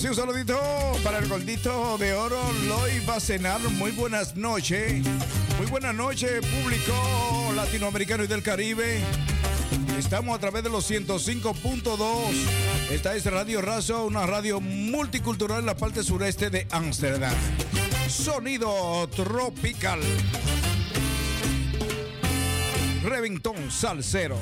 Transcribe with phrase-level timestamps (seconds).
[0.00, 0.58] sí, un saludito
[1.04, 3.60] para el gordito de oro, Loy Bacenar.
[3.60, 5.04] Muy buenas noches.
[5.58, 9.00] Muy buenas noches, público latinoamericano y del Caribe.
[9.98, 11.98] Estamos a través de los 105.2.
[12.90, 17.34] Esta es Radio Razo, una radio multicultural en la parte sureste de Ámsterdam.
[18.08, 20.00] Sonido tropical.
[23.02, 24.38] Reventón salsero.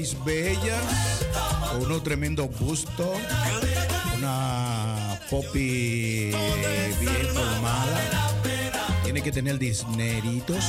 [0.00, 1.26] estáis bellas,
[1.72, 3.14] con un tremendo gusto,
[4.16, 6.30] una popi
[7.00, 8.32] bien formada.
[9.02, 10.64] Tiene que tener disneritos,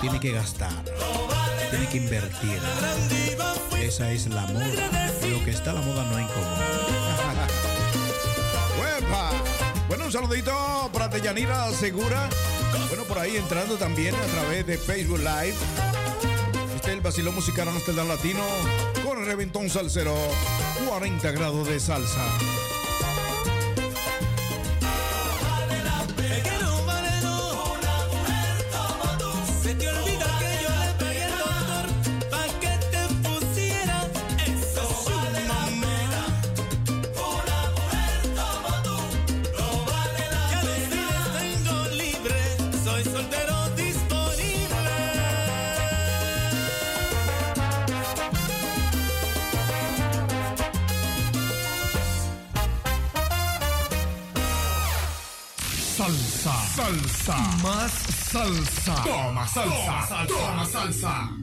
[0.00, 0.84] tiene que gastar,
[1.70, 2.60] tiene que invertir.
[3.80, 5.10] Esa es la moda.
[5.28, 6.48] Lo que está la moda no hay común.
[9.88, 10.52] Bueno, un saludito
[10.92, 12.28] para Deyanira Segura.
[12.88, 15.54] Bueno, por ahí entrando también a través de Facebook Live
[16.98, 18.42] el vacilón musical Amsterdam Latino
[19.04, 20.14] con el reventón salsero.
[20.88, 22.24] 40 grados de salsa.
[58.94, 60.26] Toma salsa.
[60.26, 61.37] Toma salsa.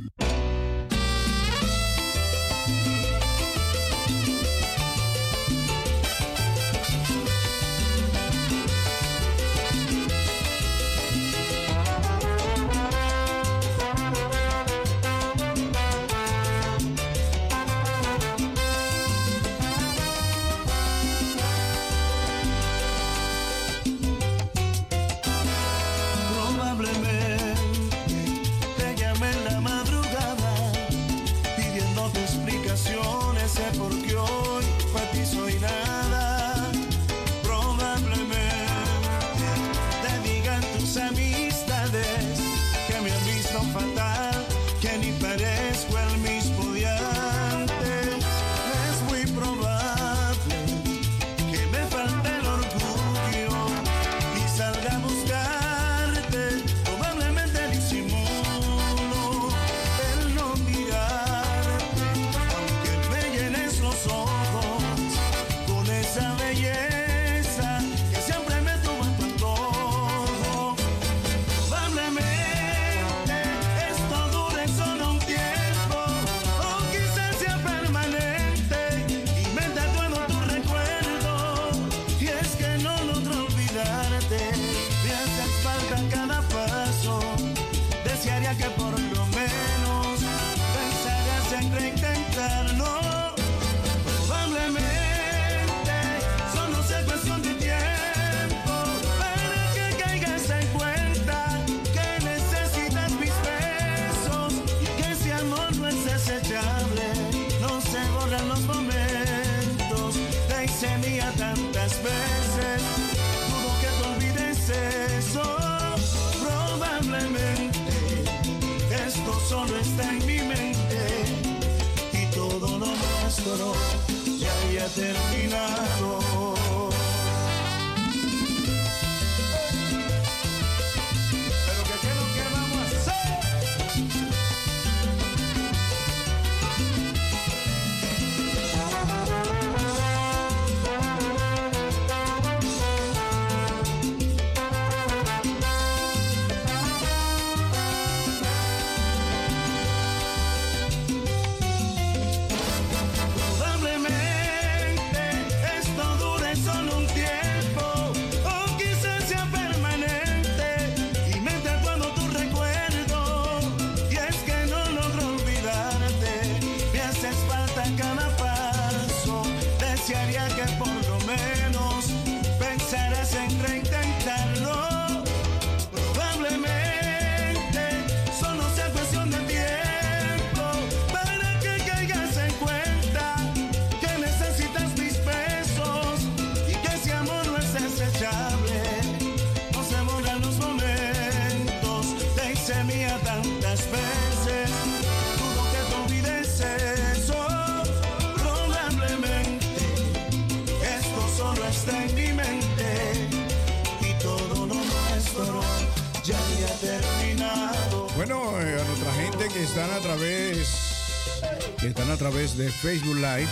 [212.57, 213.47] De Facebook Live.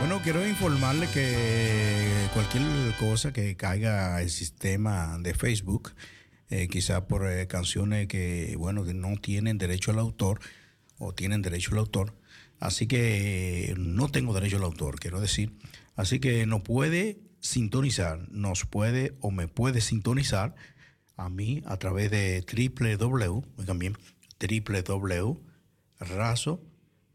[0.00, 2.62] Bueno, quiero informarle que cualquier
[2.98, 5.92] cosa que caiga al sistema de Facebook,
[6.48, 10.40] eh, quizá por eh, canciones que, bueno, que no tienen derecho al autor
[10.98, 12.14] o tienen derecho al autor,
[12.60, 15.52] así que eh, no tengo derecho al autor, quiero decir.
[15.96, 20.54] Así que no puede sintonizar, nos puede o me puede sintonizar
[21.16, 23.96] a mí a través de www, oigan bien,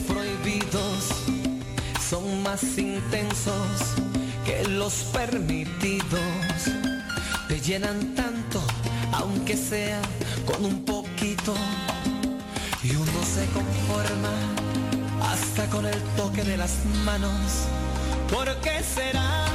[0.06, 1.08] prohibidos
[2.10, 3.94] son más intensos
[4.44, 6.20] que los permitidos.
[7.48, 8.62] Te llenan tanto,
[9.12, 10.00] aunque sea
[10.44, 11.54] con un poquito.
[12.82, 14.32] Y uno se conforma
[15.22, 17.66] hasta con el toque de las manos.
[18.30, 19.51] ¿Por qué será?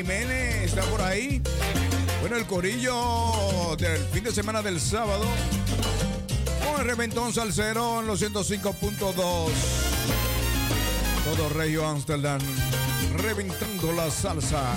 [0.00, 1.42] Jiménez está por ahí.
[2.22, 5.26] Bueno, el corillo del fin de semana del sábado.
[6.64, 9.14] Con el reventón salsero en los 105.2.
[11.24, 12.40] Todo Regio Amsterdam
[13.18, 14.72] reventando la salsa.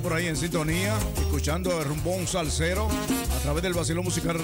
[0.00, 4.36] por ahí en sintonía, escuchando el rumbón salsero a través del vacilón musical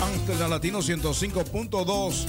[0.00, 2.26] Ángel Latino 105.2.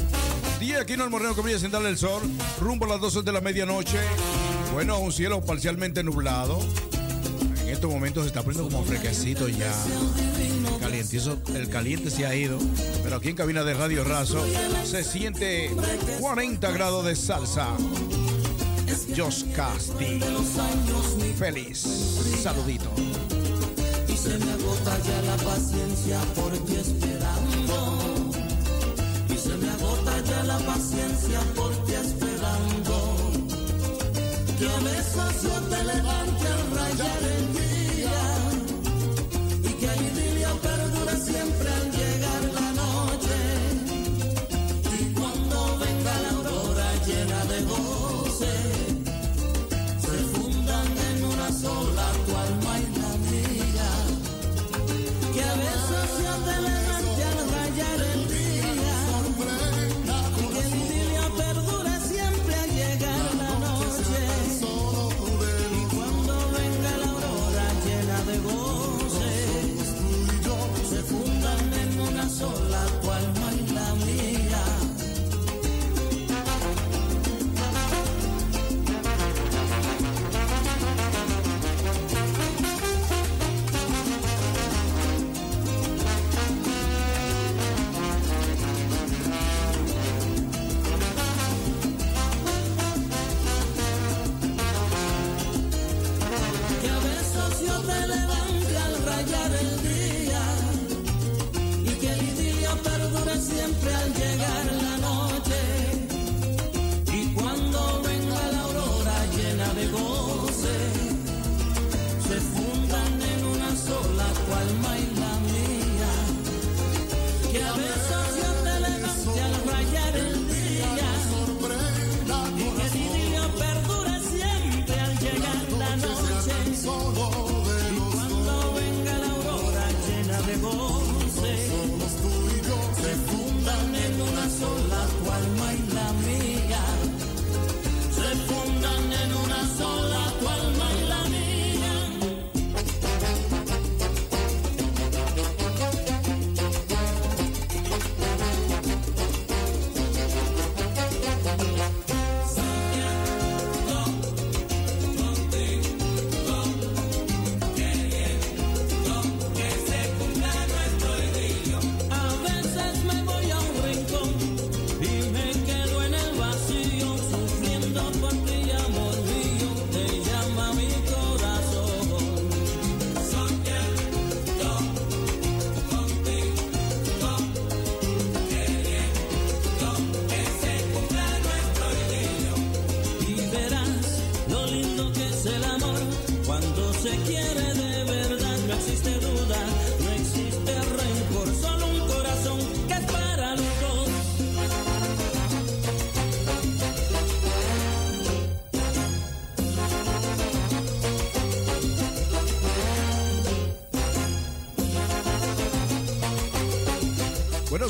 [0.60, 2.22] Día aquí en el Moreno Comilla sin darle el sol,
[2.60, 4.00] rumbo a las 12 de la medianoche.
[4.74, 6.60] Bueno, un cielo parcialmente nublado.
[7.64, 9.74] En estos momentos se está poniendo como fresquecito ya.
[10.74, 12.58] El calientizo, el caliente se ha ido.
[13.04, 14.44] Pero aquí en cabina de Radio Razo
[14.86, 15.72] se siente
[16.20, 17.68] 40 grados de salsa.
[19.16, 20.20] Jos Casti.
[21.38, 22.01] Feliz
[22.42, 22.90] saludito.
[24.08, 27.78] Y se me agota ya la paciencia por ti esperando.
[29.30, 32.96] Y se me agota ya la paciencia por ti esperando.
[34.58, 37.41] Que a veces yo te levante al rayar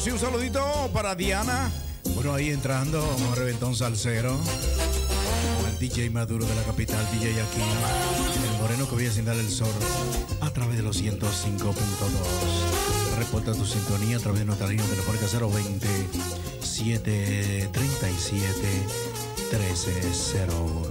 [0.02, 1.70] sí, un saludito para Diana.
[2.16, 4.36] Bueno, ahí entrando, un reventón salsero.
[5.70, 7.68] El DJ Maduro de la capital, DJ Aquino.
[8.52, 9.70] El moreno que voy a dar el sol
[10.42, 11.20] a través de los 105.2.
[13.20, 15.88] Reporta tu sintonía a través de nuestra línea telefónica 020
[16.62, 18.68] 737
[19.52, 20.91] 1301.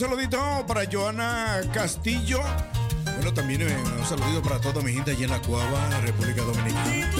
[0.00, 2.40] un saludito para Joana Castillo.
[3.16, 7.10] Bueno, también eh, un saludito para toda mi gente allá en la Cuava, República Dominicana.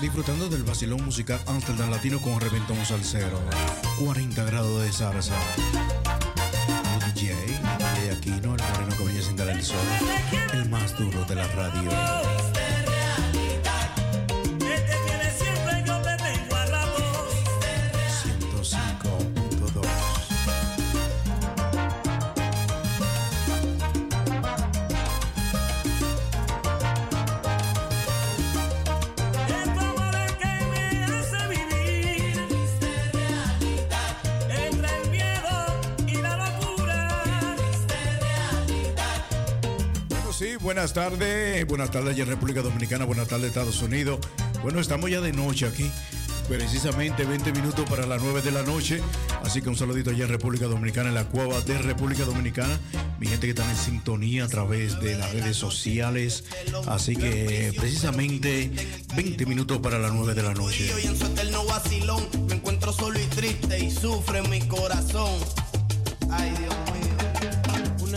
[0.00, 3.40] Disfrutando del vacilón musical Amsterdam Latino con Reventón Salcero.
[3.98, 5.34] 40 grados de salsa.
[6.94, 9.78] El DJ, de Aquino, moreno que brilla sin el sol.
[10.52, 12.43] El más duro de la radio.
[40.74, 41.64] Buenas tardes.
[41.68, 44.18] Buenas tardes en República Dominicana, buenas tardes Estados Unidos.
[44.60, 45.88] Bueno, estamos ya de noche aquí.
[46.48, 49.00] Precisamente 20 minutos para las 9 de la noche.
[49.44, 52.76] Así que un saludito allá en República Dominicana, en la cueva de República Dominicana.
[53.20, 56.42] Mi gente que está en sintonía a través de las redes sociales.
[56.88, 58.72] Así que precisamente
[59.14, 60.90] 20 minutos para las 9 de la noche.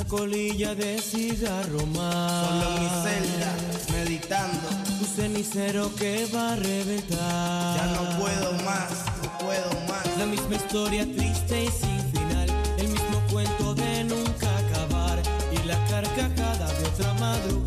[0.07, 2.47] Colilla de cigarro más.
[2.47, 3.55] Solo en mi celda,
[3.91, 4.69] meditando.
[4.99, 7.77] Un cenicero que va a reventar.
[7.77, 8.89] Ya no puedo más,
[9.21, 10.17] no puedo más.
[10.17, 12.49] La misma historia triste y sin final.
[12.77, 15.21] El mismo cuento de nunca acabar.
[15.51, 17.66] Y la carcajada de otra madrugada.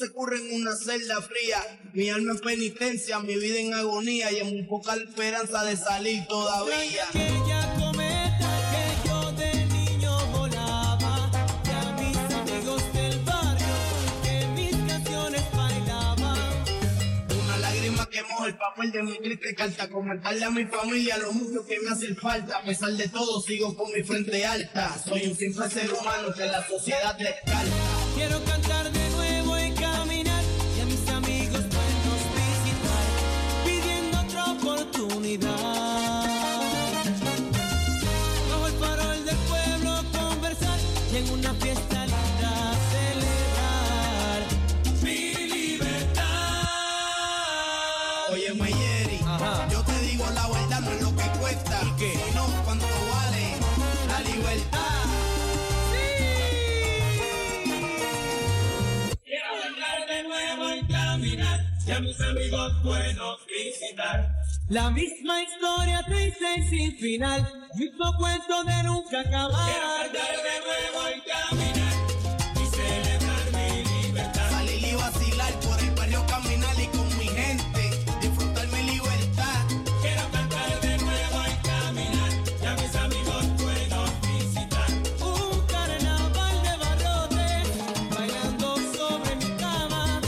[0.00, 1.60] Se curre en una celda fría.
[1.92, 6.26] Mi alma en penitencia, mi vida en agonía y en muy poca esperanza de salir
[6.26, 7.04] todavía.
[17.44, 19.90] Una lágrima que moja el papel de mi triste carta.
[19.90, 22.56] Comentarle a mi familia lo mucho que me hace falta.
[22.56, 24.96] A pesar de todo, sigo con mi frente alta.
[25.06, 27.70] Soy un simple ser humano que la sociedad descarta.
[28.14, 29.39] Quiero cantar de nuevo
[35.36, 36.24] oportunidad.
[38.50, 40.78] Bajo el farol del pueblo conversar
[41.12, 44.42] y en una fiesta linda celebrar
[45.02, 46.24] mi libertad.
[48.32, 49.20] Oye, Mayeri,
[49.70, 51.80] yo te digo la verdad, no es lo que cuesta.
[51.98, 53.56] Sino cuánto vale
[54.08, 54.78] la libertad.
[60.08, 64.39] De nuevo y caminar y a mis amigos buenos visitar.
[64.70, 69.68] La misma historia triste y sin final, mismo cuento de nunca acabar.
[69.68, 71.94] Quiero cantar de nuevo y caminar
[72.54, 74.50] y celebrar mi libertad.
[74.52, 77.90] Salir y vacilar por el barrio, caminar y con mi gente.
[78.20, 79.66] Disfrutar mi libertad.
[80.02, 82.30] Quiero cantar de nuevo y caminar
[82.62, 84.90] y a mis amigos buenos visitar.
[85.20, 90.20] Un carnaval de barrotes bailando sobre mi cama.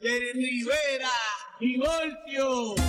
[0.00, 1.12] Jerry Rivera
[1.60, 2.87] y Voltio.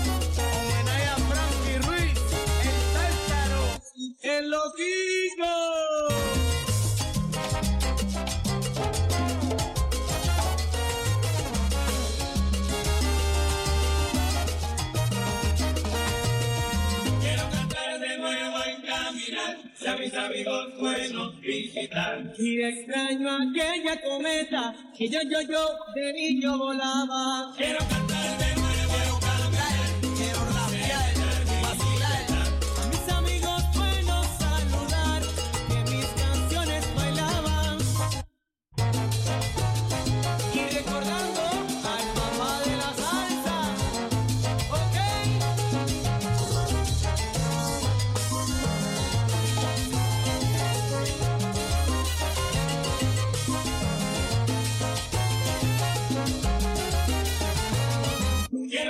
[17.22, 22.34] Quiero cantar de nuevo y caminar y a mis amigos buenos visitar.
[22.38, 27.52] Y extraño aquella cometa que yo, yo, yo de niño volaba.
[27.58, 28.59] Quiero cantar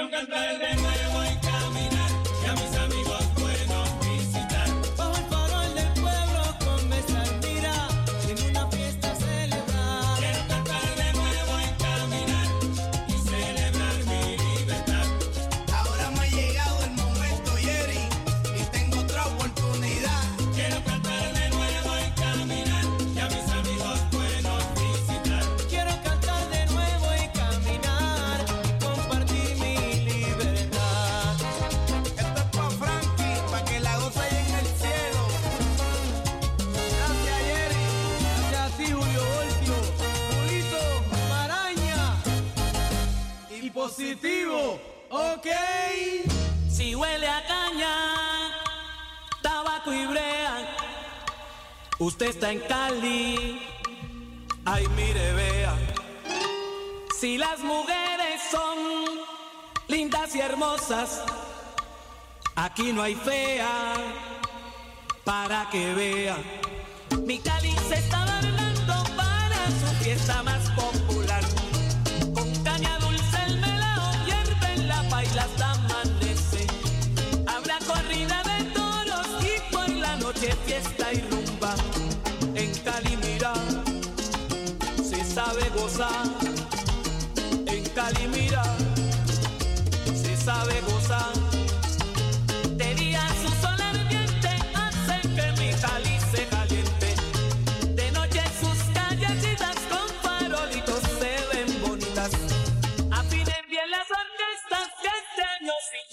[0.09, 0.78] Quiero
[51.99, 53.61] Usted está en Cali.
[54.63, 55.75] Ay, mire, vea.
[57.19, 58.77] Si las mujeres son
[59.89, 61.21] lindas y hermosas,
[62.55, 63.95] aquí no hay fea
[65.25, 66.37] para que vea.
[67.25, 70.58] Mi Cali se está adornando para su fiesta más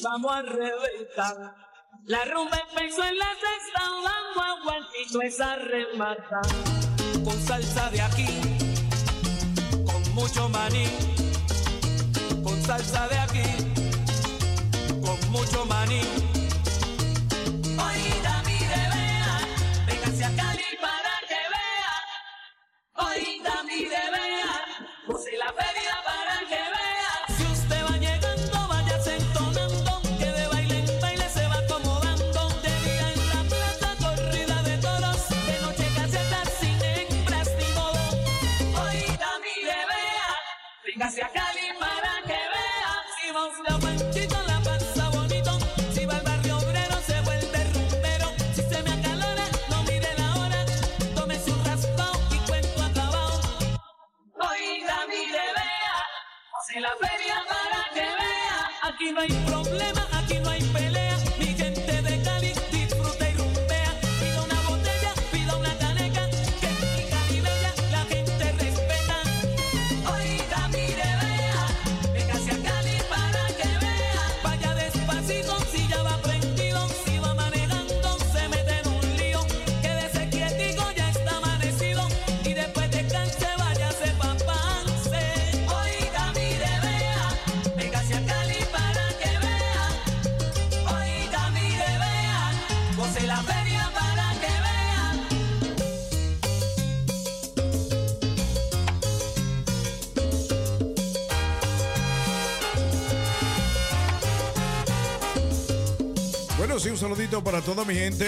[0.08, 1.54] vamos a reventar.
[2.04, 6.40] La rumba empezó en la sexta, vamos a Guantito esa remata.
[7.24, 8.28] Con salsa de aquí,
[9.84, 10.86] con mucho maní.
[12.44, 13.48] Con salsa de aquí,
[15.04, 16.02] con mucho maní.
[17.88, 19.34] Oída, mire, vea,
[19.86, 21.94] véngase a Cali para que vea.
[23.08, 24.54] Oída, mire, vea,
[25.06, 26.25] puse la feria para
[41.22, 42.92] a Cali para que vea.
[43.16, 45.58] Si va usted a Panchito, la pasa bonito.
[45.94, 48.28] Si va al barrio obrero, se vuelve rumbero.
[48.54, 50.64] Si se me acalora, no mire la hora.
[51.14, 53.40] Tómese un raspao y cuento acabado.
[54.50, 55.96] Oiga, mire, vea.
[56.60, 58.70] Hace la feria para que vea.
[58.82, 60.06] Aquí no hay problema,
[107.08, 108.26] saludito para toda mi gente,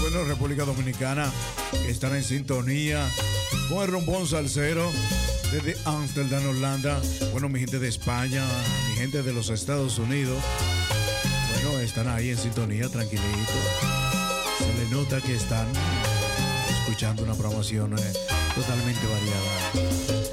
[0.00, 1.30] bueno, República Dominicana,
[1.70, 3.08] que están en sintonía
[3.68, 4.90] con el rombón salsero
[5.52, 7.00] desde Amsterdam, Holanda.
[7.30, 8.44] Bueno, mi gente de España,
[8.88, 10.42] mi gente de los Estados Unidos,
[11.62, 13.52] bueno, están ahí en sintonía, tranquilito.
[14.58, 15.68] Se le nota que están
[16.80, 18.12] escuchando una promoción eh,
[18.56, 20.25] totalmente variada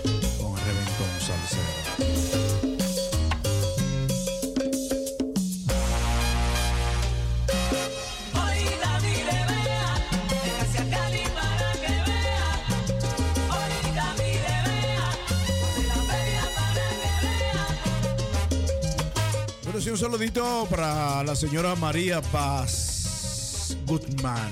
[19.94, 24.50] un saludito para la señora María Paz Guzmán.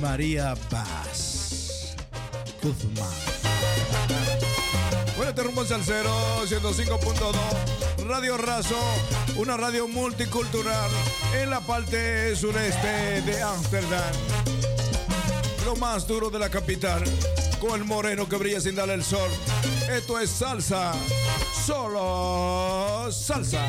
[0.00, 1.94] María Paz
[2.60, 3.14] Guzmán.
[5.16, 6.10] Bueno, este rumbo al salsero
[6.46, 8.80] 105.2 Radio Razo,
[9.36, 10.90] una radio multicultural
[11.40, 14.14] en la parte sureste de Ámsterdam.
[15.64, 17.04] Lo más duro de la capital,
[17.60, 19.30] con el moreno que brilla sin darle el sol.
[19.90, 20.92] Esto es salsa,
[21.66, 23.66] solo salsa.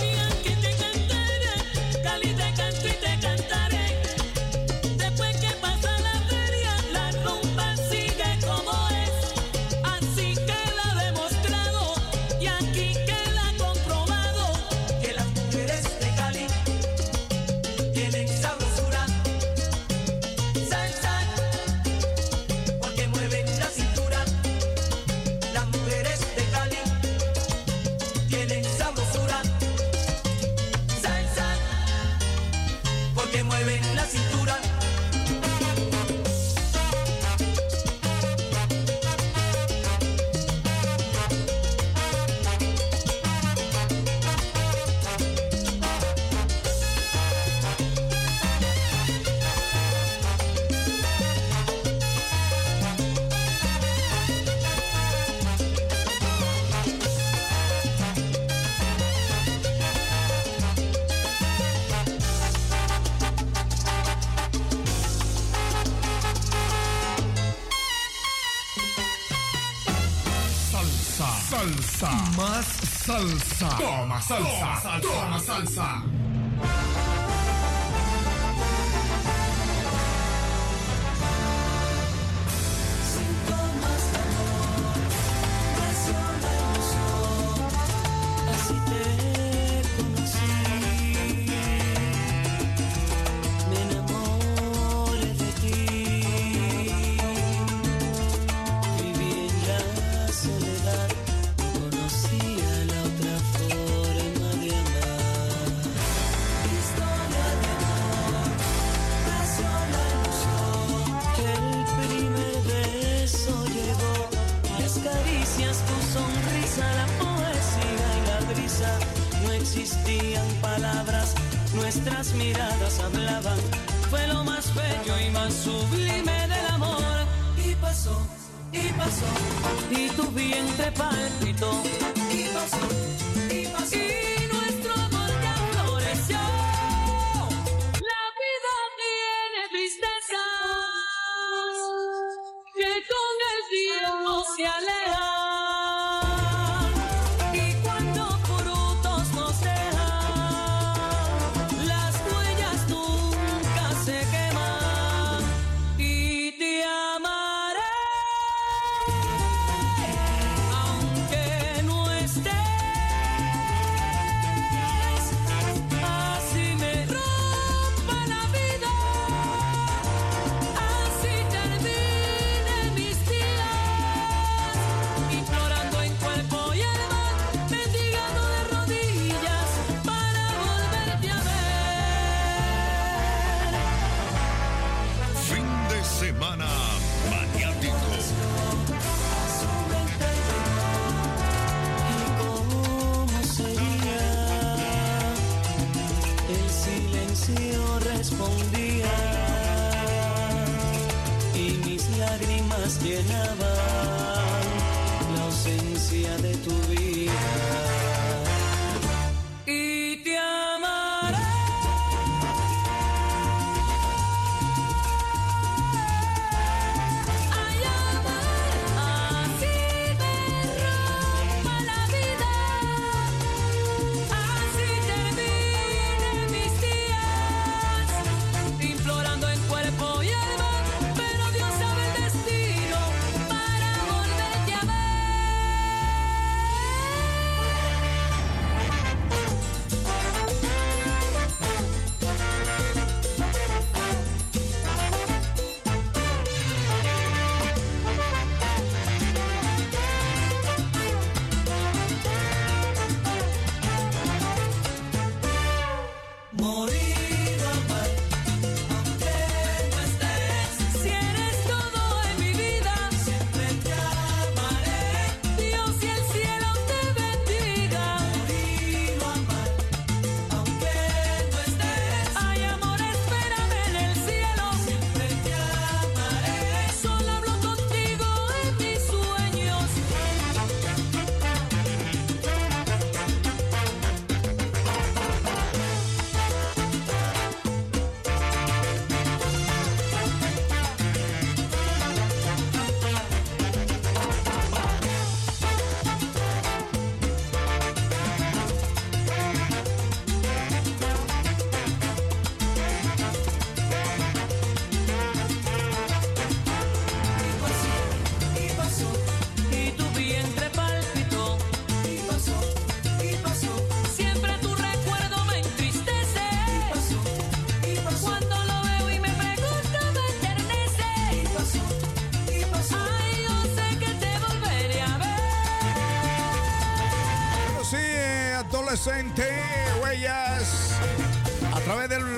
[73.78, 76.07] salsa, toma salsa, toma salsa.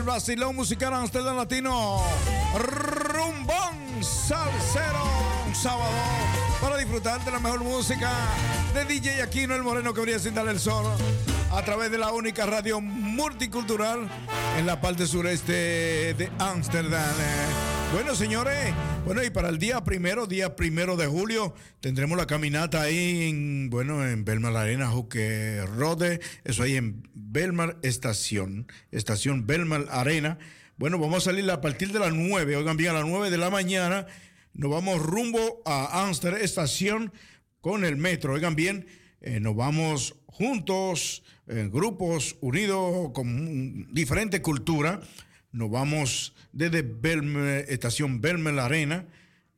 [0.10, 2.01] vacilón musical a Amsterdam Latino.
[2.57, 5.03] Rumbón Salsero.
[5.45, 5.91] Un sábado
[6.60, 8.10] para disfrutar de la mejor música
[8.74, 10.84] de DJ Aquino el Moreno que brilla sin dar el sol.
[11.51, 14.10] A través de la única radio multicultural
[14.60, 15.53] en la parte sureste
[16.16, 17.16] de Ámsterdam.
[17.18, 18.74] Eh, bueno, señores,
[19.05, 23.70] bueno, y para el día primero, día primero de julio, tendremos la caminata ahí en,
[23.70, 30.39] bueno, en Belmar Arena, Juque Rode, eso ahí en Belmar Estación, Estación Belmar Arena.
[30.76, 33.38] Bueno, vamos a salir a partir de las 9, oigan bien, a las 9 de
[33.38, 34.07] la mañana,
[34.53, 37.14] nos vamos rumbo a Amsterdam Estación
[37.62, 38.88] con el metro, oigan bien,
[39.22, 45.01] eh, nos vamos juntos, en grupos unidos con diferente cultura.
[45.51, 49.07] Nos vamos desde Belme- estación Belmel Arena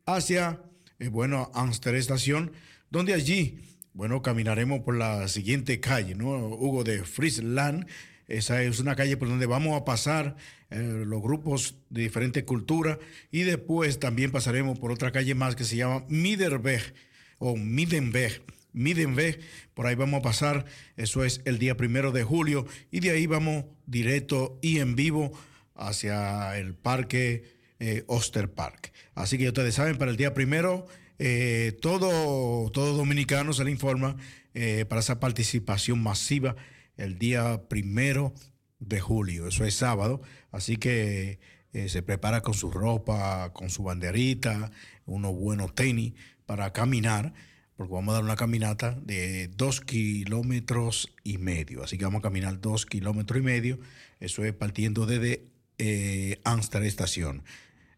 [0.05, 0.61] hacia,
[0.99, 1.51] eh, bueno,
[1.85, 2.53] Estación,
[2.89, 3.59] donde allí,
[3.93, 6.47] bueno, caminaremos por la siguiente calle, ¿no?
[6.47, 7.85] Hugo de Friesland.
[8.27, 10.37] Esa es una calle por donde vamos a pasar
[10.69, 12.97] eh, los grupos de diferentes culturas
[13.29, 16.93] y después también pasaremos por otra calle más que se llama Miderberg
[17.39, 18.41] o Midenberg.
[18.73, 19.39] Midenberg,
[19.73, 20.65] por ahí vamos a pasar,
[20.97, 25.31] eso es el día primero de julio y de ahí vamos directo y en vivo
[25.75, 27.43] hacia el parque
[27.79, 28.93] eh, Oster Park.
[29.15, 30.87] Así que ustedes saben, para el día primero,
[31.19, 34.15] eh, todo, todo dominicano se le informa
[34.53, 36.55] eh, para esa participación masiva
[36.97, 38.33] el día primero
[38.79, 41.39] de julio, eso es sábado, así que
[41.73, 44.71] eh, se prepara con su ropa, con su banderita,
[45.05, 46.13] unos buenos tenis
[46.45, 47.33] para caminar,
[47.81, 52.21] porque vamos a dar una caminata de dos kilómetros y medio, así que vamos a
[52.21, 53.79] caminar dos kilómetros y medio,
[54.19, 55.47] eso es partiendo desde
[55.79, 57.41] eh, Amster Estación.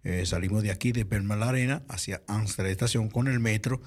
[0.05, 3.81] Eh, salimos de aquí, de Permal Arena, hacia Amster Estación con el metro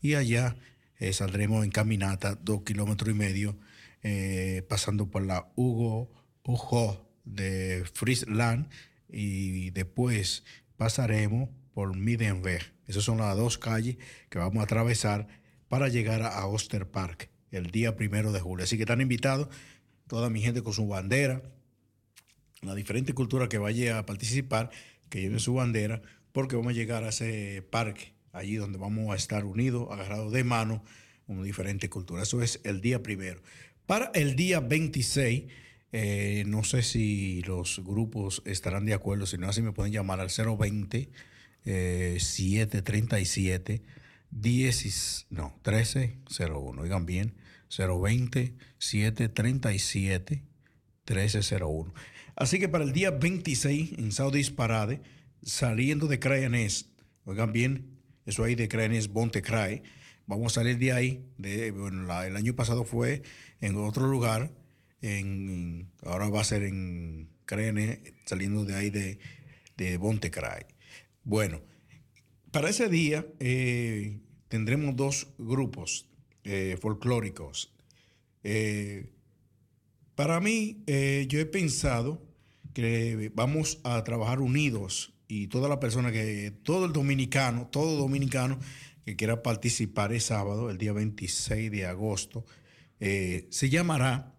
[0.00, 0.56] y allá
[0.98, 3.58] eh, saldremos en caminata dos kilómetros y medio,
[4.02, 6.10] eh, pasando por la Hugo
[6.44, 8.70] Ujo de Friesland
[9.06, 10.44] y después
[10.78, 12.72] pasaremos por Midenberg.
[12.86, 13.98] Esas son las dos calles
[14.30, 15.41] que vamos a atravesar
[15.72, 18.62] para llegar a Oster Park el día primero de julio.
[18.62, 19.48] Así que están invitados
[20.06, 21.40] toda mi gente con su bandera,
[22.60, 24.68] la diferente cultura que vaya a participar,
[25.08, 26.02] que lleven su bandera,
[26.32, 30.44] porque vamos a llegar a ese parque, allí donde vamos a estar unidos, agarrados de
[30.44, 30.84] mano,
[31.26, 32.28] con diferentes culturas.
[32.28, 33.40] Eso es el día primero.
[33.86, 35.44] Para el día 26,
[35.92, 40.20] eh, no sé si los grupos estarán de acuerdo, si no, así me pueden llamar
[40.20, 41.08] al 020
[41.64, 44.01] eh, 737
[44.32, 46.82] 10, no, 1301.
[46.82, 47.34] Oigan bien,
[47.68, 50.42] 020 737
[51.06, 51.94] 1301.
[52.34, 55.02] Así que para el día 26 en Saudis Parade,
[55.42, 56.90] saliendo de Crayanés,
[57.24, 59.82] oigan bien, eso ahí de Crayanés, Bonte Cray,
[60.26, 61.26] vamos a salir de ahí.
[61.36, 63.22] De, bueno, el año pasado fue
[63.60, 64.50] en otro lugar,
[65.02, 69.18] en, ahora va a ser en Crayanés, saliendo de ahí de,
[69.76, 70.64] de Bonte Cray.
[71.24, 71.60] Bueno,
[72.52, 76.06] para ese día eh, tendremos dos grupos
[76.44, 77.72] eh, folclóricos.
[78.44, 79.10] Eh,
[80.14, 82.22] para mí, yo he pensado
[82.74, 88.58] que vamos a trabajar unidos y toda la persona que, todo el dominicano, todo dominicano
[89.06, 92.44] que quiera participar el sábado, el día 26 de agosto,
[93.00, 94.36] se llamará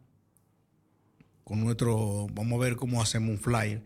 [1.44, 3.84] con nuestro, vamos a ver cómo hacemos un flyer,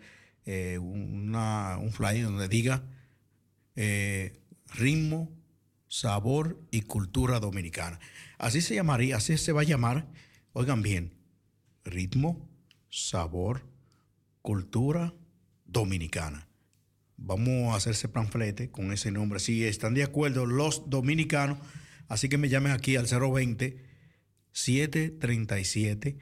[0.80, 2.84] un flyer donde diga
[3.78, 4.42] eh,
[4.74, 5.32] ritmo,
[5.88, 8.00] sabor y cultura dominicana.
[8.38, 10.08] Así se llamaría, así se va a llamar,
[10.52, 11.14] oigan bien,
[11.86, 12.50] ritmo,
[12.90, 13.66] sabor,
[14.42, 15.14] cultura
[15.66, 16.48] dominicana.
[17.18, 19.40] Vamos a hacer ese panflete con ese nombre.
[19.40, 21.58] Si están de acuerdo los dominicanos,
[22.08, 23.86] así que me llamen aquí al 020
[24.52, 26.18] 737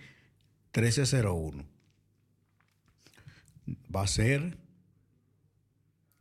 [0.74, 1.66] 1301.
[3.96, 4.58] Va a ser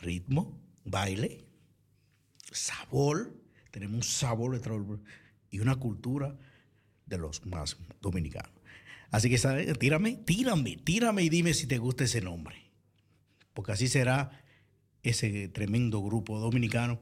[0.00, 1.46] ritmo, baile,
[2.50, 3.32] sabor,
[3.70, 4.60] tenemos un sabor
[5.52, 6.36] y una cultura
[7.10, 8.52] de los más dominicanos.
[9.10, 9.74] Así que, ¿sabe?
[9.74, 12.70] tírame, tírame, tírame y dime si te gusta ese nombre.
[13.52, 14.40] Porque así será
[15.02, 17.00] ese tremendo grupo dominicano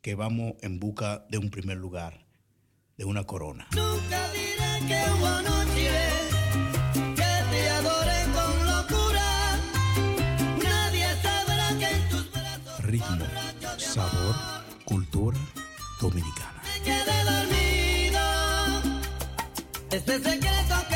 [0.00, 2.26] que vamos en busca de un primer lugar,
[2.96, 3.68] de una corona.
[3.74, 5.04] Nunca diré que
[12.80, 13.24] Ritmo,
[13.76, 14.36] sabor,
[14.84, 15.38] cultura
[16.00, 16.62] dominicana.
[19.94, 20.93] Este secreto que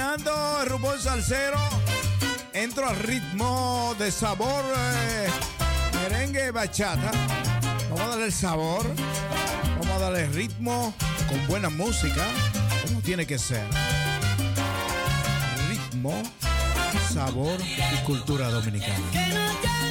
[0.00, 1.58] terminando el rumbo salsero,
[2.54, 5.28] entro al ritmo de sabor eh,
[5.94, 7.10] merengue bachata.
[7.90, 8.86] Vamos a darle el sabor,
[9.78, 10.94] vamos a darle ritmo
[11.28, 12.24] con buena música,
[12.86, 13.66] como tiene que ser.
[15.68, 16.22] Ritmo,
[17.12, 19.89] sabor y cultura dominicana.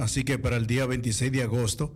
[0.00, 1.94] Así que para el día 26 de agosto,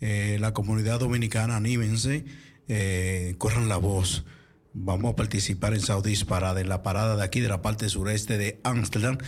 [0.00, 2.24] eh, la comunidad dominicana, anímense,
[2.68, 4.24] eh, corran la voz.
[4.72, 8.38] Vamos a participar en Saudis Parada, en la parada de aquí de la parte sureste
[8.38, 9.18] de Ámsterdam,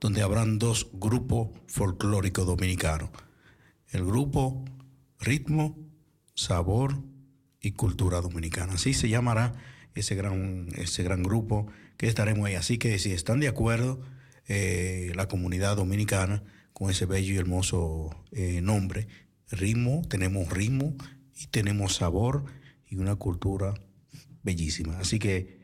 [0.00, 3.08] donde habrán dos grupos folclóricos dominicanos.
[3.88, 4.64] El grupo
[5.18, 5.78] Ritmo,
[6.34, 6.98] Sabor
[7.60, 8.74] y Cultura Dominicana.
[8.74, 9.54] Así se llamará
[9.94, 12.54] ese gran, ese gran grupo que estaremos ahí.
[12.54, 14.02] Así que si están de acuerdo,
[14.46, 16.42] eh, la comunidad dominicana
[16.76, 19.08] con ese bello y hermoso eh, nombre,
[19.50, 20.94] ritmo, tenemos ritmo
[21.34, 22.44] y tenemos sabor
[22.86, 23.72] y una cultura
[24.42, 24.98] bellísima.
[24.98, 25.58] Así que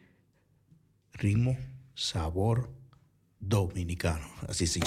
[1.13, 1.59] ritmo,
[1.95, 2.73] sabor
[3.39, 4.27] dominicano.
[4.49, 4.81] Así sí.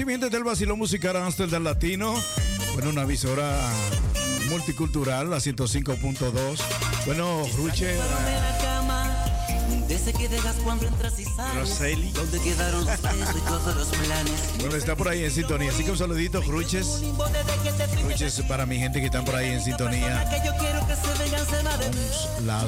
[0.00, 2.14] acontecimientos del vacilón musical Amsterdam Latino.
[2.72, 3.54] Bueno, una visora
[4.48, 6.58] multicultural, la 105.2.
[7.04, 7.98] Bueno, Ruche.
[11.54, 12.12] Roseli.
[14.60, 15.70] bueno, está por ahí en sintonía.
[15.70, 17.02] Así que un saludito, Ruches.
[18.02, 20.24] Ruches para mi gente que están por ahí en sintonía.
[22.46, 22.64] La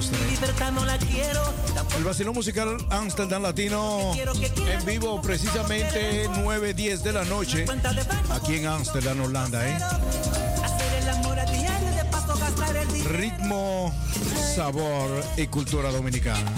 [1.97, 7.67] el vacilón musical Amsterdam Latino en vivo precisamente 9.10 de la noche
[8.31, 9.69] aquí en Amsterdam, Holanda.
[9.69, 9.79] ¿eh?
[13.05, 13.95] Ritmo,
[14.55, 16.53] sabor y cultura dominicana.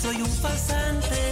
[0.00, 1.29] Soy un.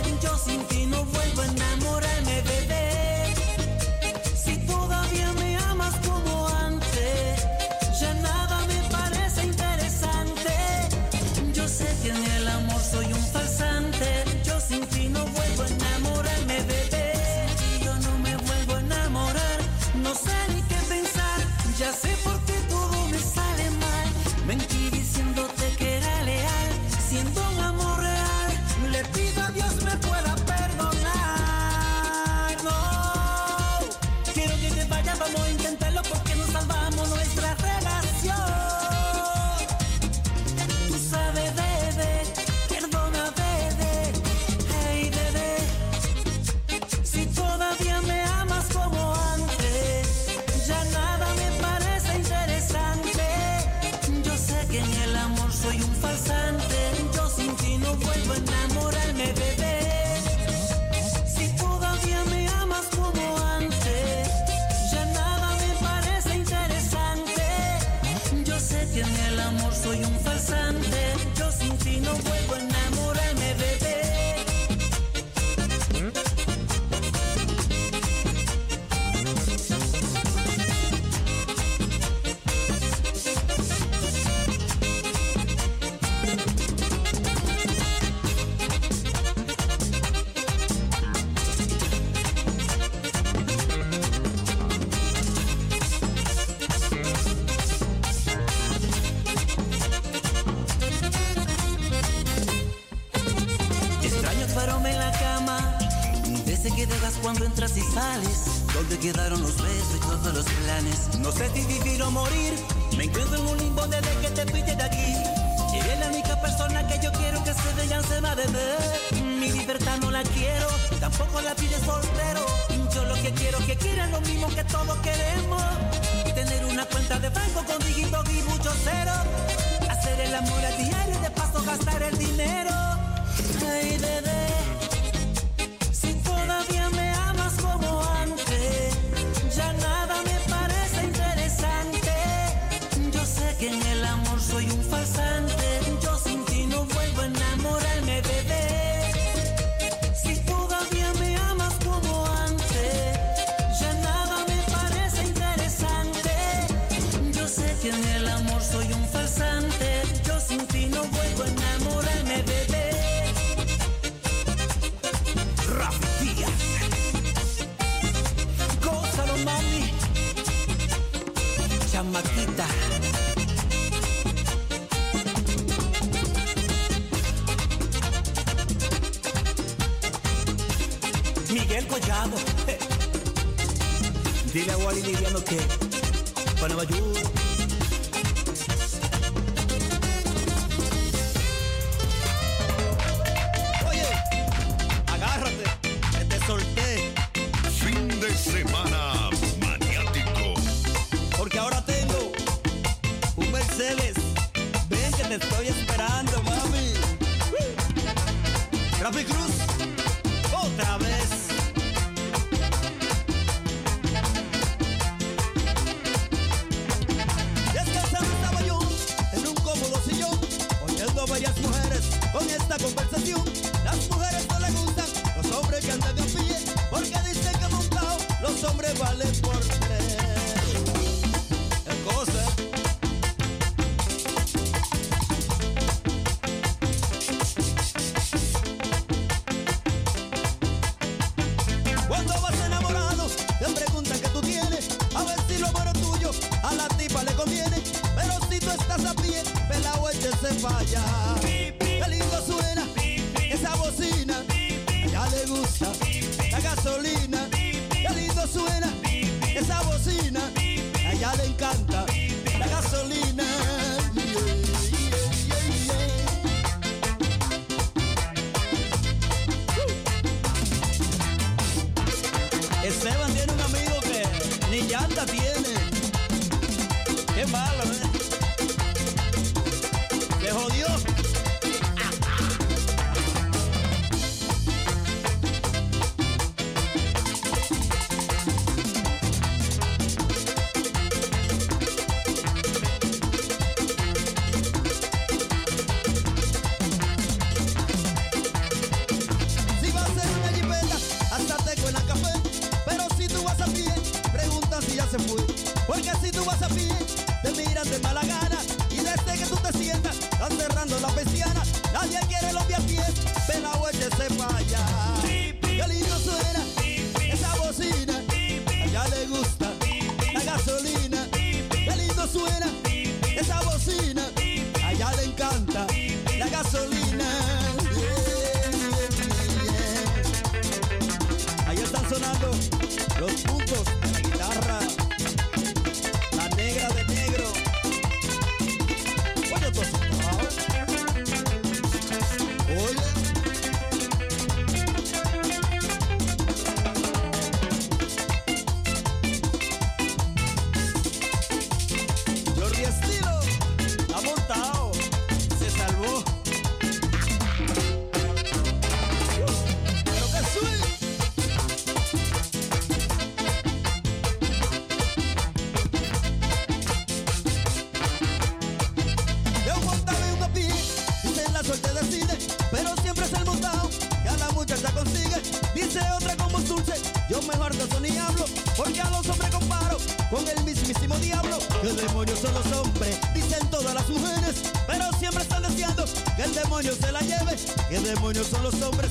[388.29, 389.08] demonios son los hombres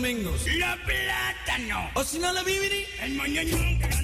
[0.00, 0.46] domingos.
[0.56, 1.90] La plátano.
[1.94, 2.86] O si no, la bibiri.
[3.02, 3.99] El mañana.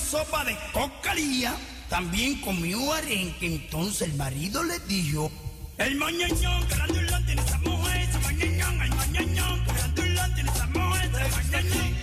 [0.00, 1.54] sopa de cocalía,
[1.88, 3.46] también comió arenque.
[3.46, 5.30] Entonces el marido le dijo,
[5.78, 11.36] el mañañón grandulón tiene esa mujer, esa mañañón, el mañañón grandulón tiene esa mujer, esa
[11.36, 11.96] mañañón.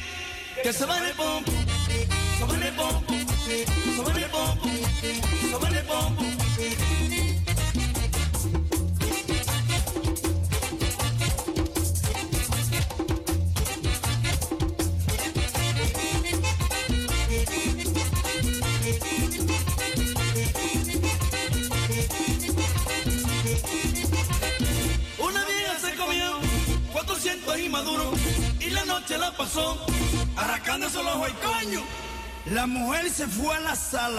[0.64, 1.14] Que se va de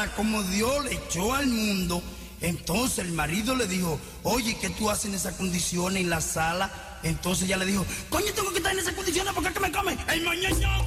[0.07, 2.03] como Dios le echó al mundo.
[2.41, 6.71] Entonces el marido le dijo, oye, ¿qué tú haces en esas condiciones en la sala?
[7.03, 9.73] Entonces ella le dijo, coño, tengo que estar en esas condiciones porque es que me
[9.73, 10.85] come el mañana.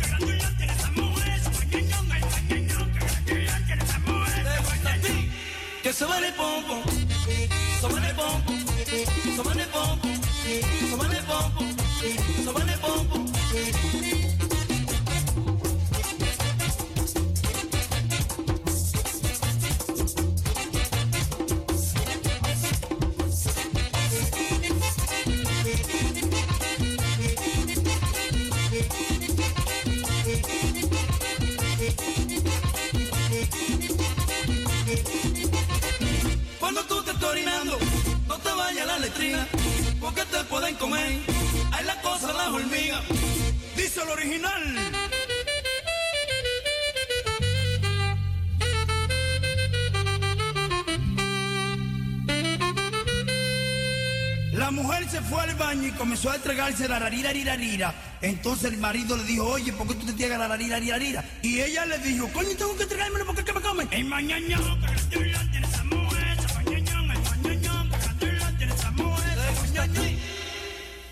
[57.34, 58.18] rira, rira.
[58.22, 61.26] Entonces el marido le dijo, oye, ¿por qué tú te tienes la rira, rira, rira?
[61.42, 63.88] Y ella le dijo, coño, tengo que entregármelo porque que me comen.
[63.92, 64.58] El mañana,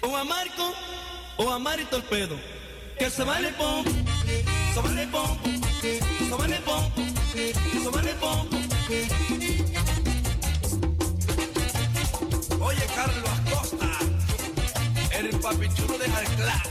[0.02, 0.74] O a Marco,
[1.38, 2.38] o a Mari Torpedo.
[2.98, 3.86] Que se vale pom,
[4.74, 5.38] se vale pom,
[5.80, 6.92] se vale pom,
[7.34, 8.48] se vale pom.
[12.62, 13.99] Oye, Carlos Acosta
[15.26, 16.64] el papi chulo de Alclá.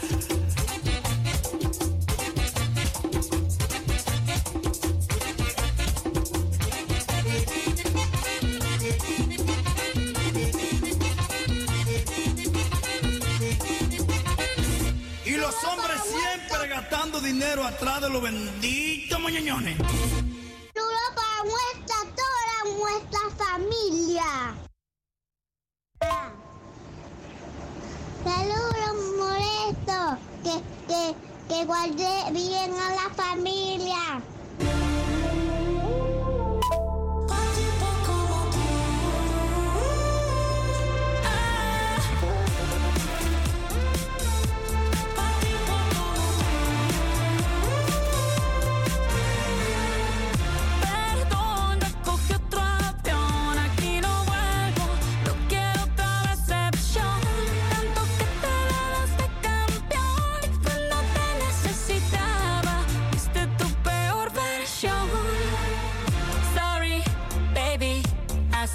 [15.27, 19.77] Y los hombres siempre gastando dinero atrás de los benditos moñoñones.
[19.77, 24.68] Chulo para nuestra, toda nuestra familia.
[31.59, 34.23] que guarde bien a la familia.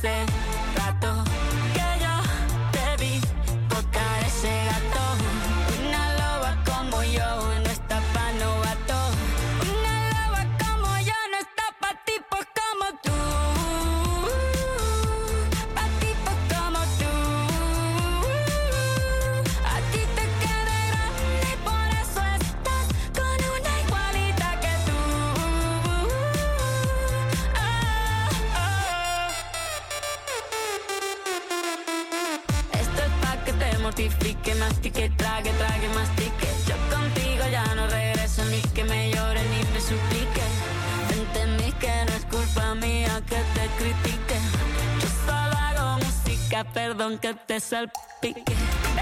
[0.04, 0.33] say
[47.54, 48.93] te salpique.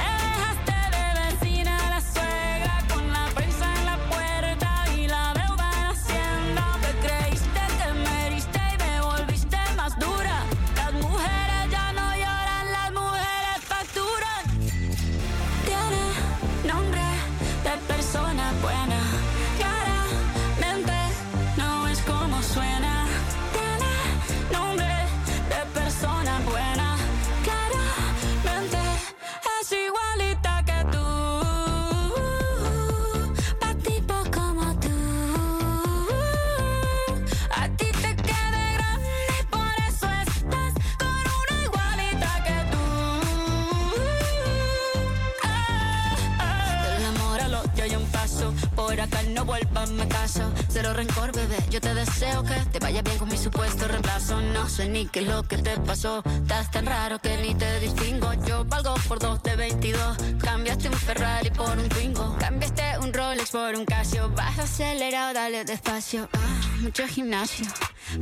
[54.89, 58.33] Ni qué es lo que te pasó, estás tan raro que ni te distingo.
[58.45, 62.35] Yo valgo por dos de 22, cambiaste un Ferrari por un Twingo.
[62.39, 66.29] Cambiaste un Rolex por un Casio, baja acelerado, dale despacio.
[66.33, 67.65] Ah, mucho gimnasio.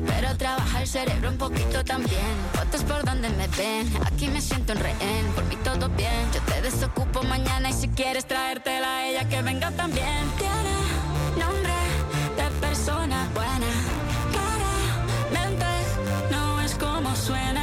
[0.06, 2.36] Pero trabaja el cerebro un poquito también.
[2.54, 5.26] Fotos por donde me ven, aquí me siento en rehén.
[5.36, 9.42] Por mí todo bien, yo te desocupo mañana y si quieres traértela a ella que
[9.42, 10.32] venga también.
[10.38, 11.74] Tiene nombre
[12.38, 13.89] de persona buena.
[17.36, 17.59] Es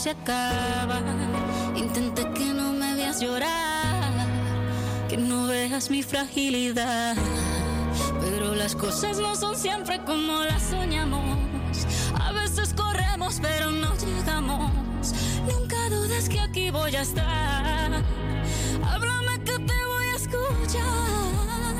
[0.00, 0.98] se acaba.
[1.76, 4.10] Intenté que no me veas llorar,
[5.10, 7.14] que no veas mi fragilidad.
[8.22, 11.36] Pero las cosas no son siempre como las soñamos.
[12.18, 14.72] A veces corremos pero no llegamos.
[15.46, 17.92] Nunca dudes que aquí voy a estar.
[18.90, 21.76] Háblame que te voy a escuchar.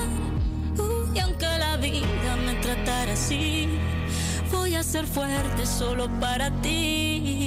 [0.76, 3.78] Uh, y aunque la vida me tratara así,
[4.52, 7.39] voy a ser fuerte solo para ti.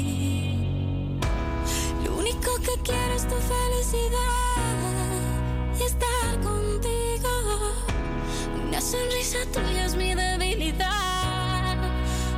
[2.84, 4.20] Quiero es tu felicidad
[5.80, 7.30] y estar contigo.
[8.68, 11.78] Una sonrisa tuya es mi debilidad.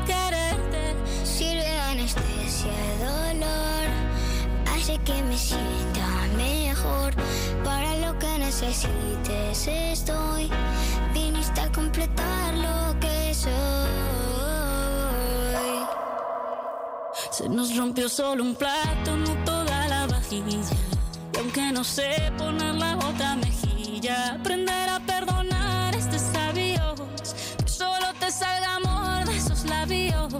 [0.06, 3.88] Quererte Sirve de anestesia dolor,
[4.72, 6.08] hace que me sienta
[6.38, 7.16] mejor.
[7.64, 10.52] Para lo que necesites estoy,
[11.12, 13.52] viniste a completar lo que soy.
[17.32, 19.65] Se nos rompió solo un plato, no toda
[20.36, 27.00] Y aunque no sé poner la otra mejilla, aprender a perdonar es de sabios.
[27.64, 30.34] Que solo te salga amor de esos labios.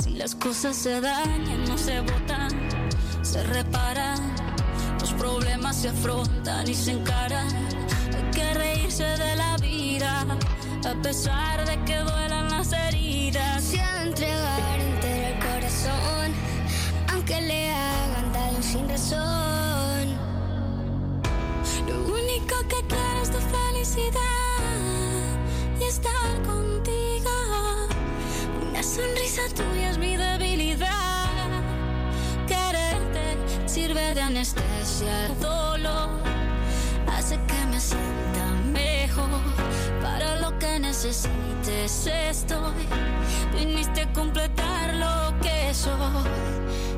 [0.00, 2.50] Si las cosas se dañan, no se botan,
[3.22, 4.20] se reparan.
[5.00, 7.48] Los problemas se afrontan y se encaran.
[8.14, 10.24] Hay que reírse de la vida,
[10.88, 13.64] a pesar de que duelan las heridas.
[13.64, 16.32] Se entregar entero el corazón,
[17.12, 18.01] aunque le daño
[18.72, 20.06] sin razón.
[21.86, 24.62] Lo único que quiero es tu felicidad
[25.78, 27.30] y estar contigo.
[28.66, 31.28] Una sonrisa tuya es mi debilidad.
[32.48, 33.36] Quererte
[33.66, 36.08] sirve de anestesia el dolor.
[37.08, 39.42] Hace que me sienta mejor.
[40.02, 42.86] Para lo que necesites estoy.
[43.54, 44.12] Viniste a
[45.74, 45.92] soy.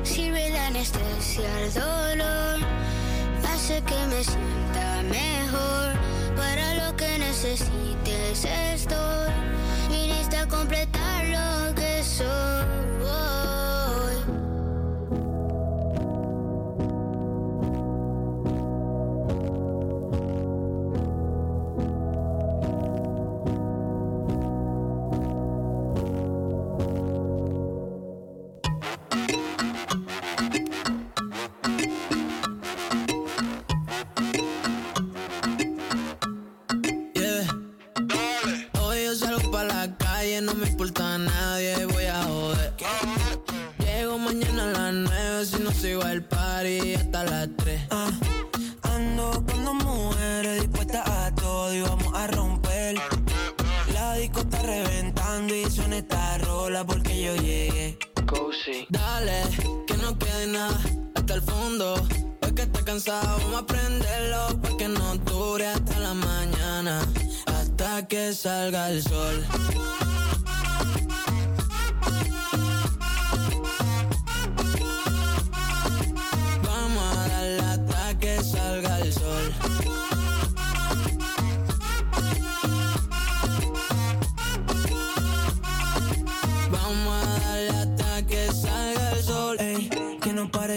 [0.03, 2.59] Sirve de anestesia el dolor,
[3.47, 5.93] hace que me sienta mejor.
[6.35, 9.31] Para lo que necesites estoy,
[9.89, 10.84] viniste a completar
[68.45, 70.04] salga el sol.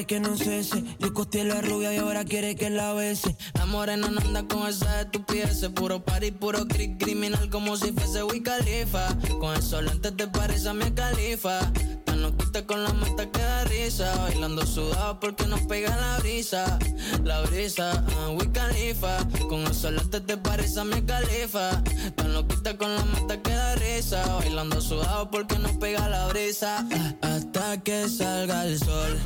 [0.09, 0.83] Que no cese.
[0.99, 3.37] Yo costeé la rubia y ahora quiere que la bese.
[3.55, 8.23] La morena no anda con esa estupidez, puro party, puro cri criminal como si fuese
[8.23, 9.07] Wiz Khalifa.
[9.39, 11.61] Con esos lentes te parece a mi califa.
[12.07, 16.79] Tan loquita con la mata que da risa, bailando sudado porque nos pega la brisa.
[17.23, 19.19] La brisa, ah, Wiz Khalifa.
[19.49, 21.83] Con esos lentes te parece a mi califa.
[22.17, 26.87] Tan loquita con la mata que da risa, bailando sudado porque nos pega la brisa.
[26.93, 29.19] ah, Hasta que salga el sol.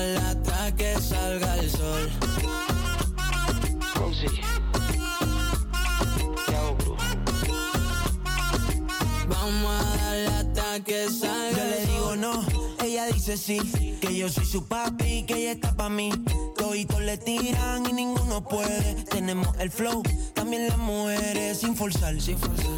[0.00, 2.10] Darle hasta que salga el sol.
[9.28, 12.59] Vamos a darle hasta que salga Yo le digo no,
[12.90, 13.58] ella dice sí.
[14.00, 16.10] Que yo soy su papi, que ella está pa' mí.
[16.56, 18.94] Toditos le tiran y ninguno puede.
[19.04, 20.02] Tenemos el flow,
[20.34, 22.14] también las mujeres sin forzar.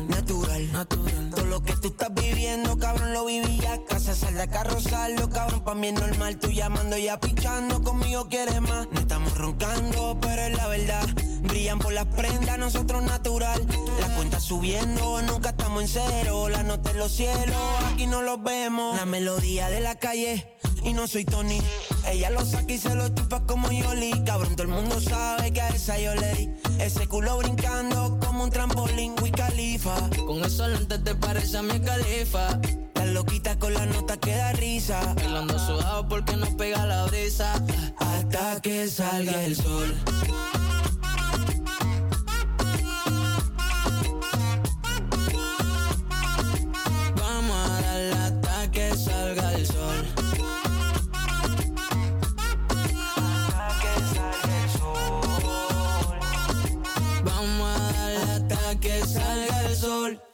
[0.09, 1.31] Natural, natural.
[1.35, 3.81] Todo lo que tú estás viviendo, cabrón, lo vivía.
[3.89, 6.39] Casa, sal de carrozarlo, cabrón, pa' mí es normal.
[6.39, 8.89] Tú llamando y pichando, conmigo quieres más.
[8.93, 11.09] No estamos roncando, pero es la verdad.
[11.53, 13.61] Brillan por las prendas, nosotros natural.
[14.01, 16.49] La cuenta subiendo, nunca estamos en cero.
[16.49, 17.59] La nota en los cielos,
[17.93, 18.97] aquí no los vemos.
[18.97, 21.61] La melodía de la calle, y no soy Tony.
[22.09, 24.25] Ella lo saca y se lo chupa como Yoli.
[24.25, 26.51] Cabrón, todo el mundo sabe que a esa yo le di.
[26.79, 30.09] Ese culo brincando como un trampolín, Wiz Khalifa.
[30.27, 32.59] Con esos lentes te parece a mi califa.
[32.95, 35.13] La loquita con la nota que da risa.
[35.17, 37.63] Bailando sudado porque nos pega la brisa.
[37.99, 39.95] Hasta que salga el sol.
[59.83, 60.32] Sol.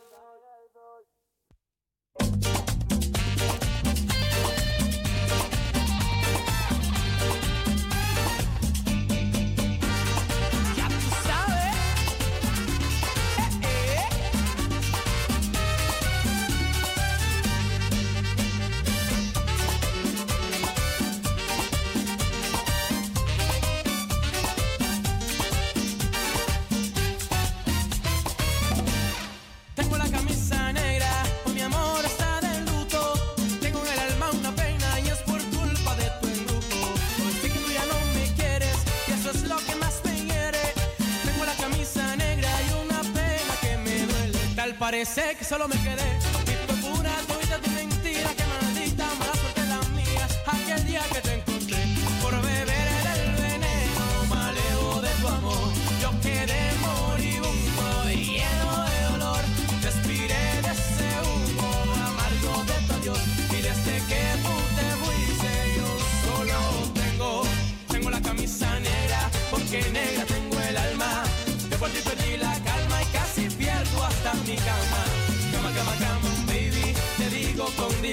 [44.78, 46.07] Parece que solo me quedé.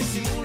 [0.03, 0.44] Digo con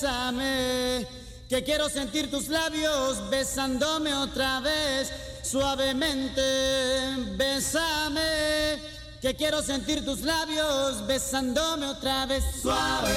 [0.00, 1.06] bésame,
[1.48, 5.12] que quiero sentir tus labios besándome otra vez,
[5.42, 6.40] suavemente,
[7.36, 8.78] bésame,
[9.20, 13.12] que quiero sentir tus labios besándome otra vez, suave.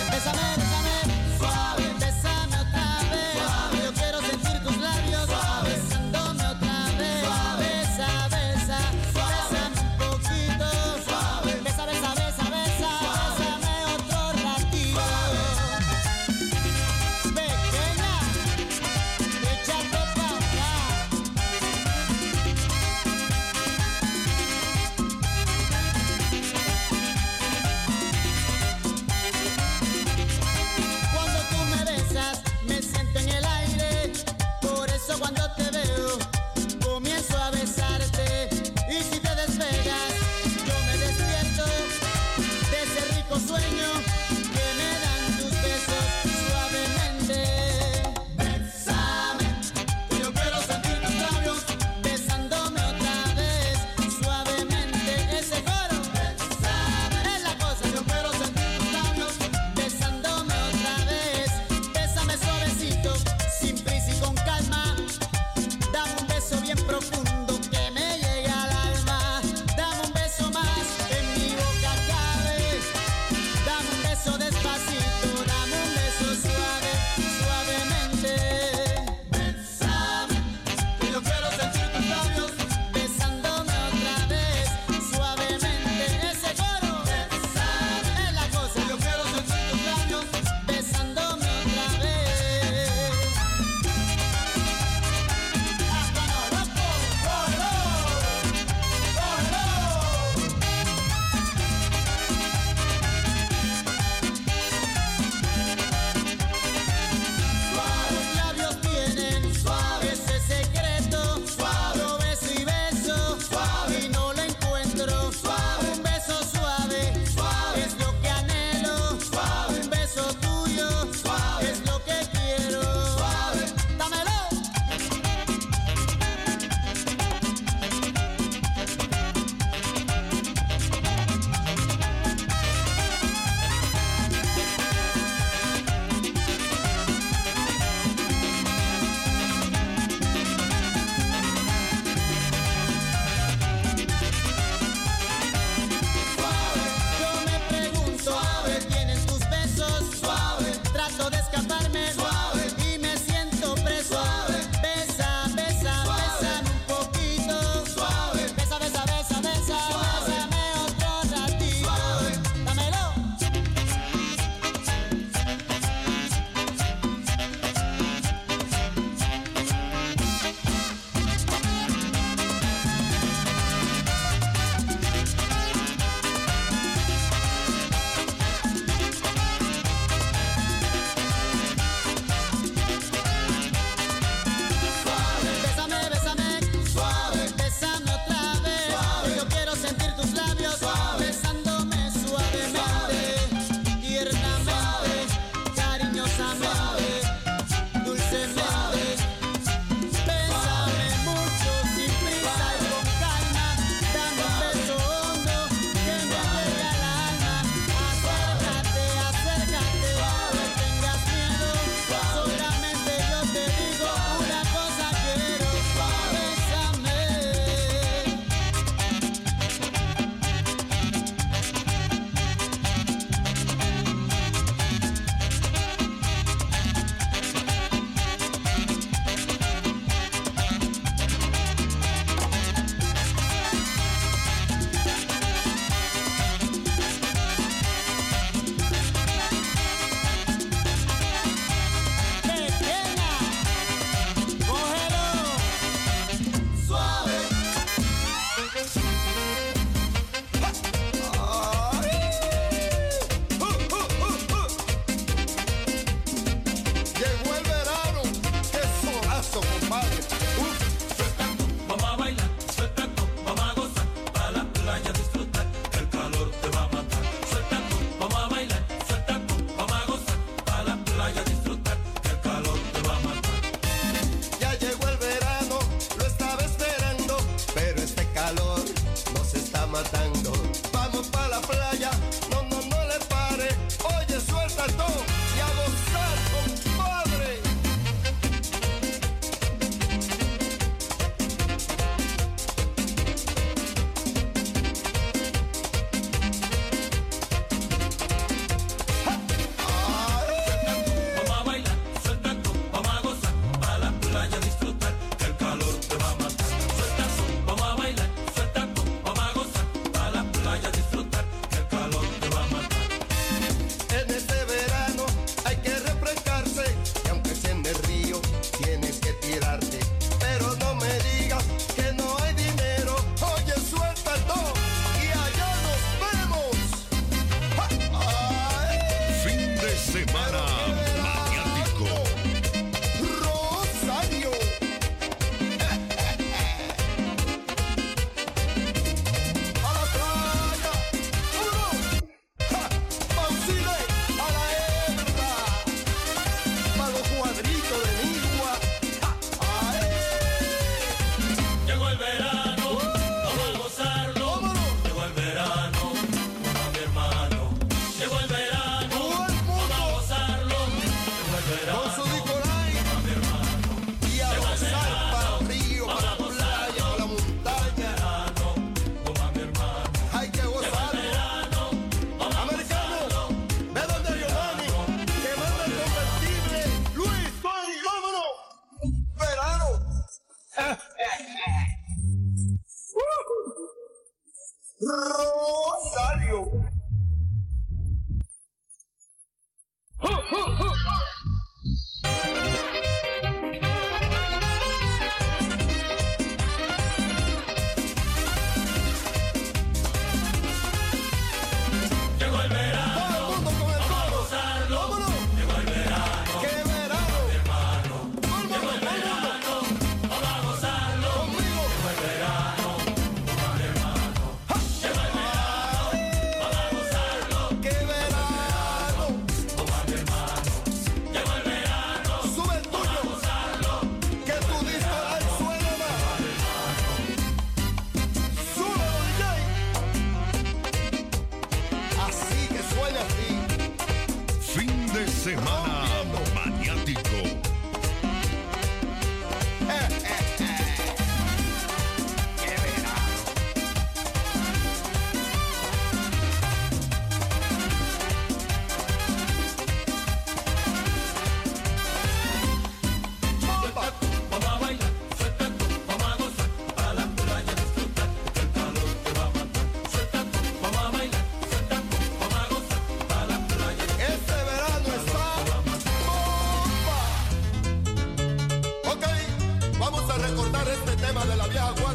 [470.43, 472.12] recordar este tema de la vieja guardia.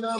[0.00, 0.16] na.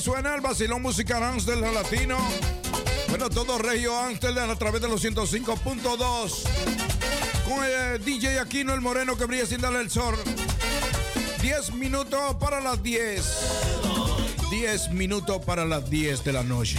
[0.00, 2.18] suena el vacilón musical Amstel Latino.
[3.08, 6.42] Bueno, todo Regio Amsterdam a través de los 105.2.
[7.48, 10.16] Con eh, el DJ Aquino el Moreno que brilla sin darle el sol.
[11.40, 13.24] 10 minutos para las 10.
[14.50, 16.78] 10 minutos para las 10 de la noche.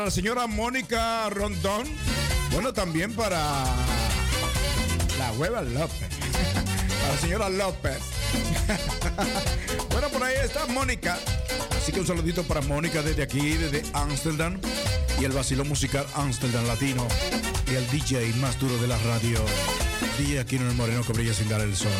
[0.00, 1.86] para la señora Mónica Rondón.
[2.52, 3.38] Bueno, también para
[5.18, 6.08] la hueva López.
[7.02, 7.98] Para la señora López.
[9.90, 11.18] Bueno, por ahí está Mónica.
[11.76, 14.58] Así que un saludito para Mónica desde aquí, desde Amsterdam.
[15.20, 17.06] Y el vacilón musical Amsterdam Latino.
[17.70, 19.38] Y el DJ más duro de la radio.
[20.16, 21.92] DJ aquí en el Moreno que brilla sin dar el sol.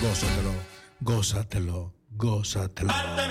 [0.00, 0.52] Gózatelo,
[1.00, 3.25] gózatelo, gózatelo.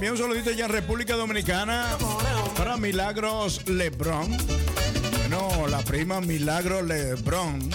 [0.00, 1.84] También un saludito allá en República Dominicana
[2.56, 4.34] para Milagros Lebron.
[5.18, 7.68] Bueno, la prima Milagros Lebron,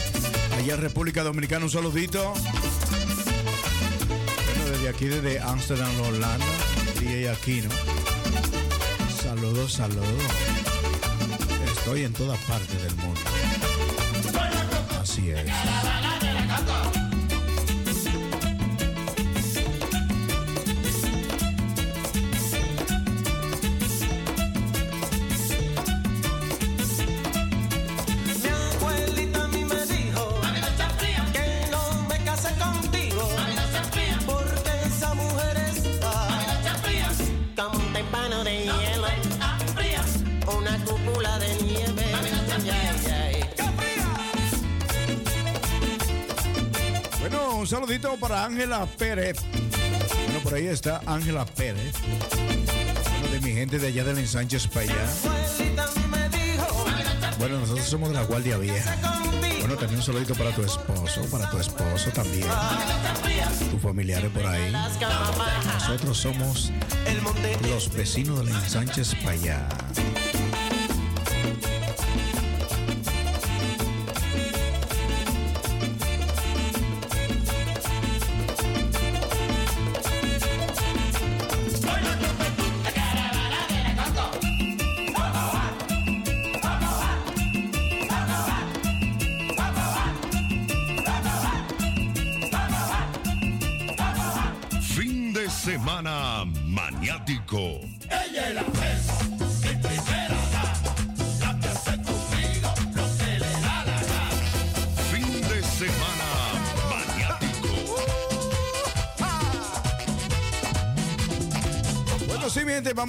[0.58, 2.34] allá en República Dominicana, un saludito.
[4.44, 6.46] Bueno, desde aquí, desde Amsterdam, Holanda,
[7.00, 7.70] DJ Aquino.
[9.22, 10.24] Saludos, saludos.
[11.78, 13.22] Estoy en todas partes del mundo.
[15.00, 15.46] Así es.
[48.20, 49.38] Para Ángela Pérez.
[50.26, 51.94] Bueno, por ahí está Ángela Pérez.
[53.32, 54.94] De mi gente de allá del ensanche España.
[55.24, 56.86] Abuelita a mí me dijo
[57.40, 58.96] Bueno, nosotros somos de la Guardia Vieja.
[59.60, 62.48] Bueno, también un saludito para tu esposo, para tu esposo también.
[63.72, 64.72] Tus familiares por ahí.
[65.74, 66.72] Nosotros somos
[67.70, 69.68] los vecinos del ensanche España.
[69.94, 70.05] Fin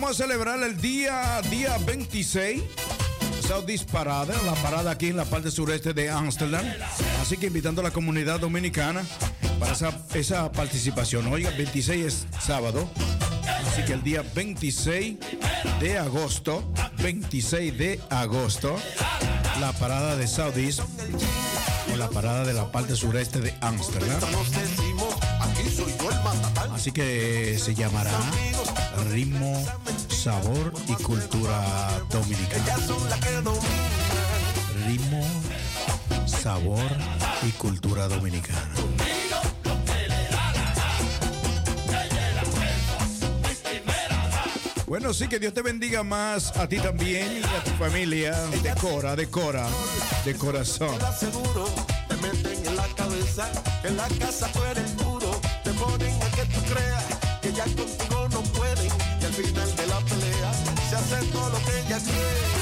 [0.08, 2.62] a celebrar el día, día 26.
[3.40, 6.64] Saudis Parada, la parada aquí en la parte sureste de Ámsterdam.
[7.20, 9.02] Así que invitando a la comunidad dominicana
[9.58, 11.26] para esa, esa participación.
[11.32, 12.88] Oiga, 26 es sábado.
[13.66, 15.16] Así que el día 26
[15.80, 16.62] de agosto,
[17.02, 18.76] 26 de agosto,
[19.60, 20.80] la parada de Saudis
[21.92, 24.20] o la parada de la parte sureste de Ámsterdam.
[26.72, 28.12] Así que se llamará
[29.10, 29.64] Ritmo,
[30.26, 32.76] Sabor y Cultura Dominicana.
[34.84, 35.24] Ritmo,
[36.26, 36.82] Sabor
[37.46, 38.74] y Cultura Dominicana.
[44.88, 48.32] Bueno, sí, que Dios te bendiga más a ti también y a tu familia.
[48.64, 49.68] Decora, decora,
[50.24, 50.98] de corazón.
[51.16, 51.68] seguro,
[52.08, 53.48] te meten en la cabeza
[53.80, 57.04] que en la casa tú eres puro, te ponen a que tú creas
[57.40, 57.64] que ya
[62.00, 62.55] todo lo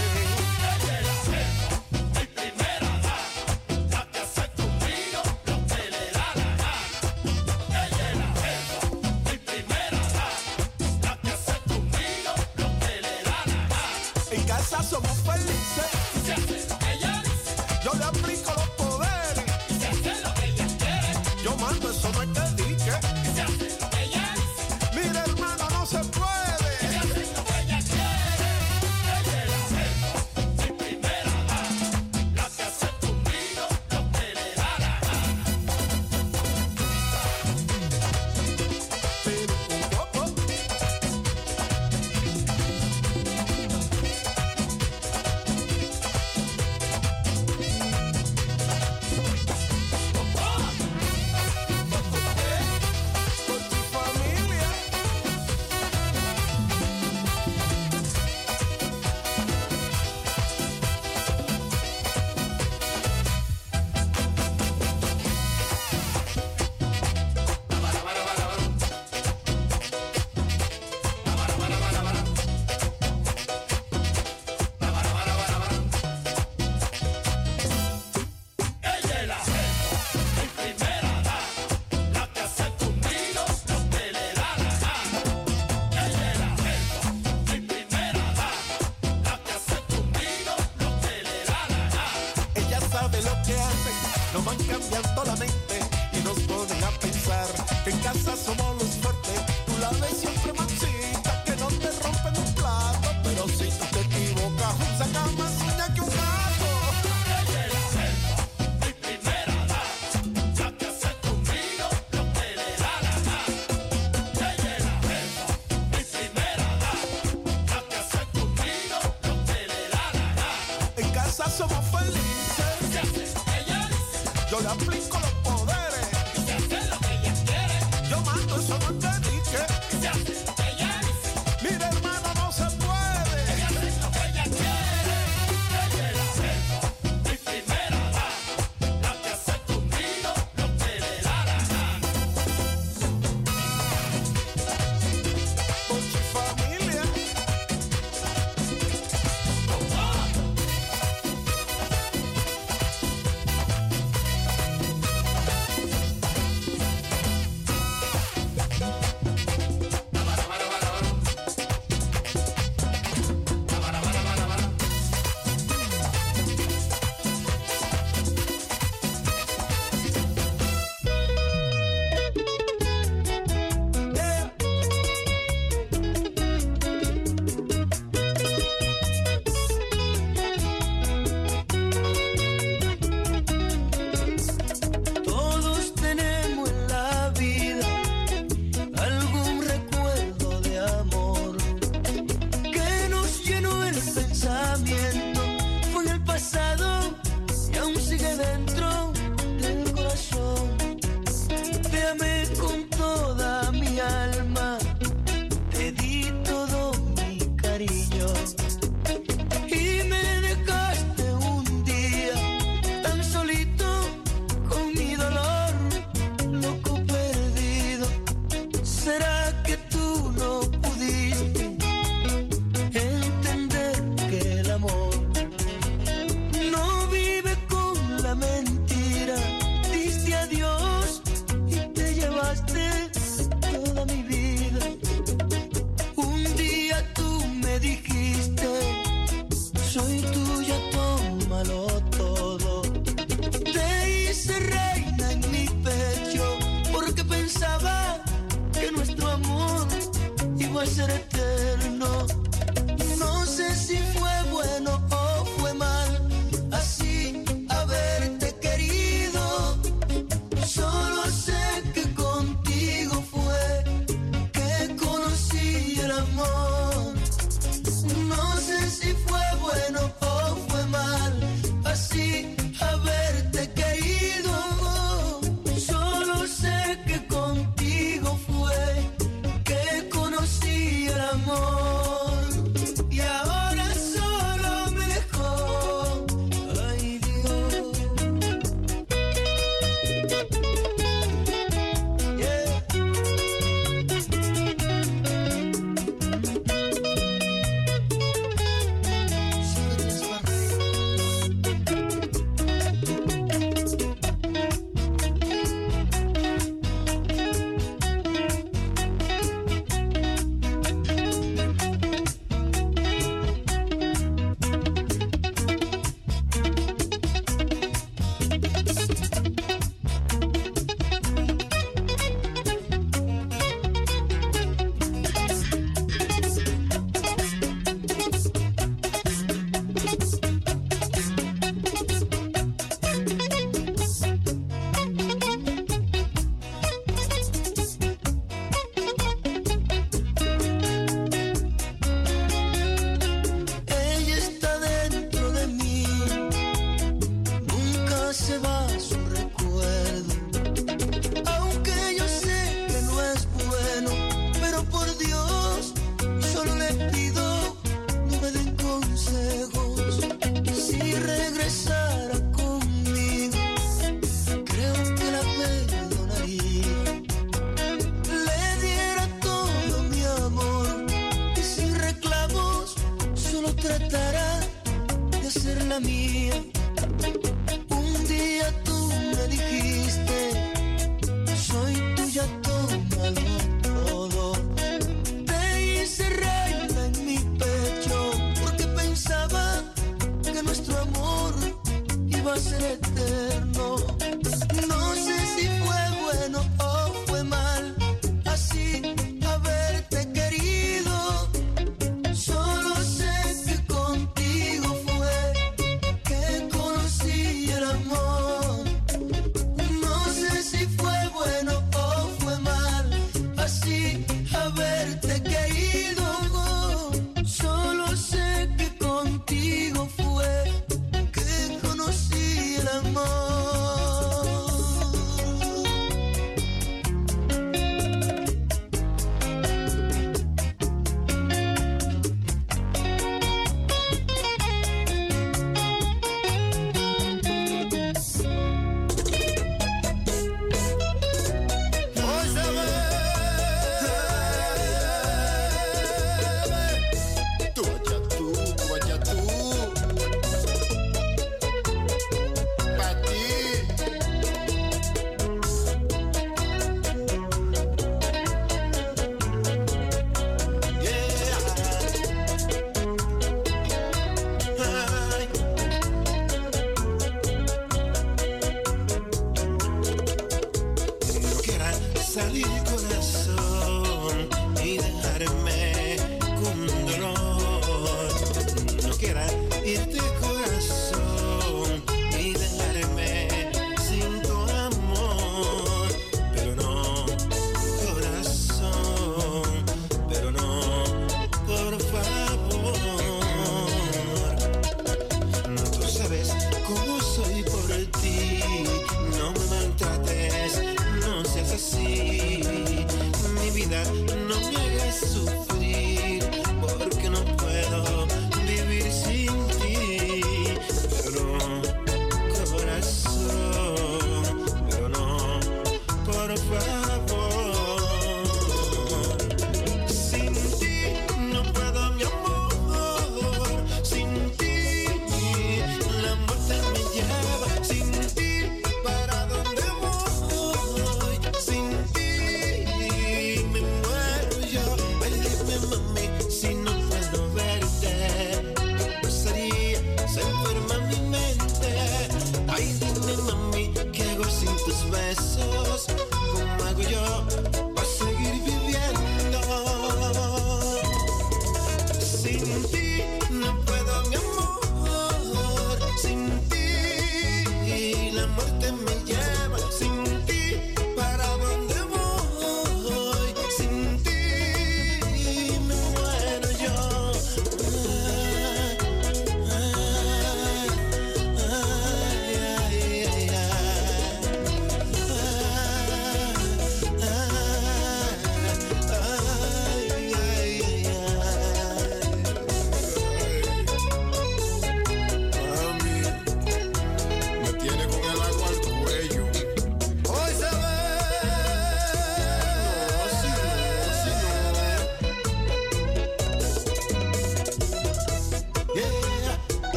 [94.56, 95.63] cambiando la mente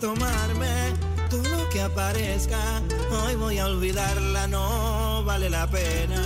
[0.00, 0.94] tomarme
[1.28, 2.58] todo lo que aparezca.
[3.10, 6.22] Hoy voy a olvidarla, no vale la pena.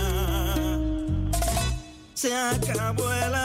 [2.13, 3.35] Se acabó el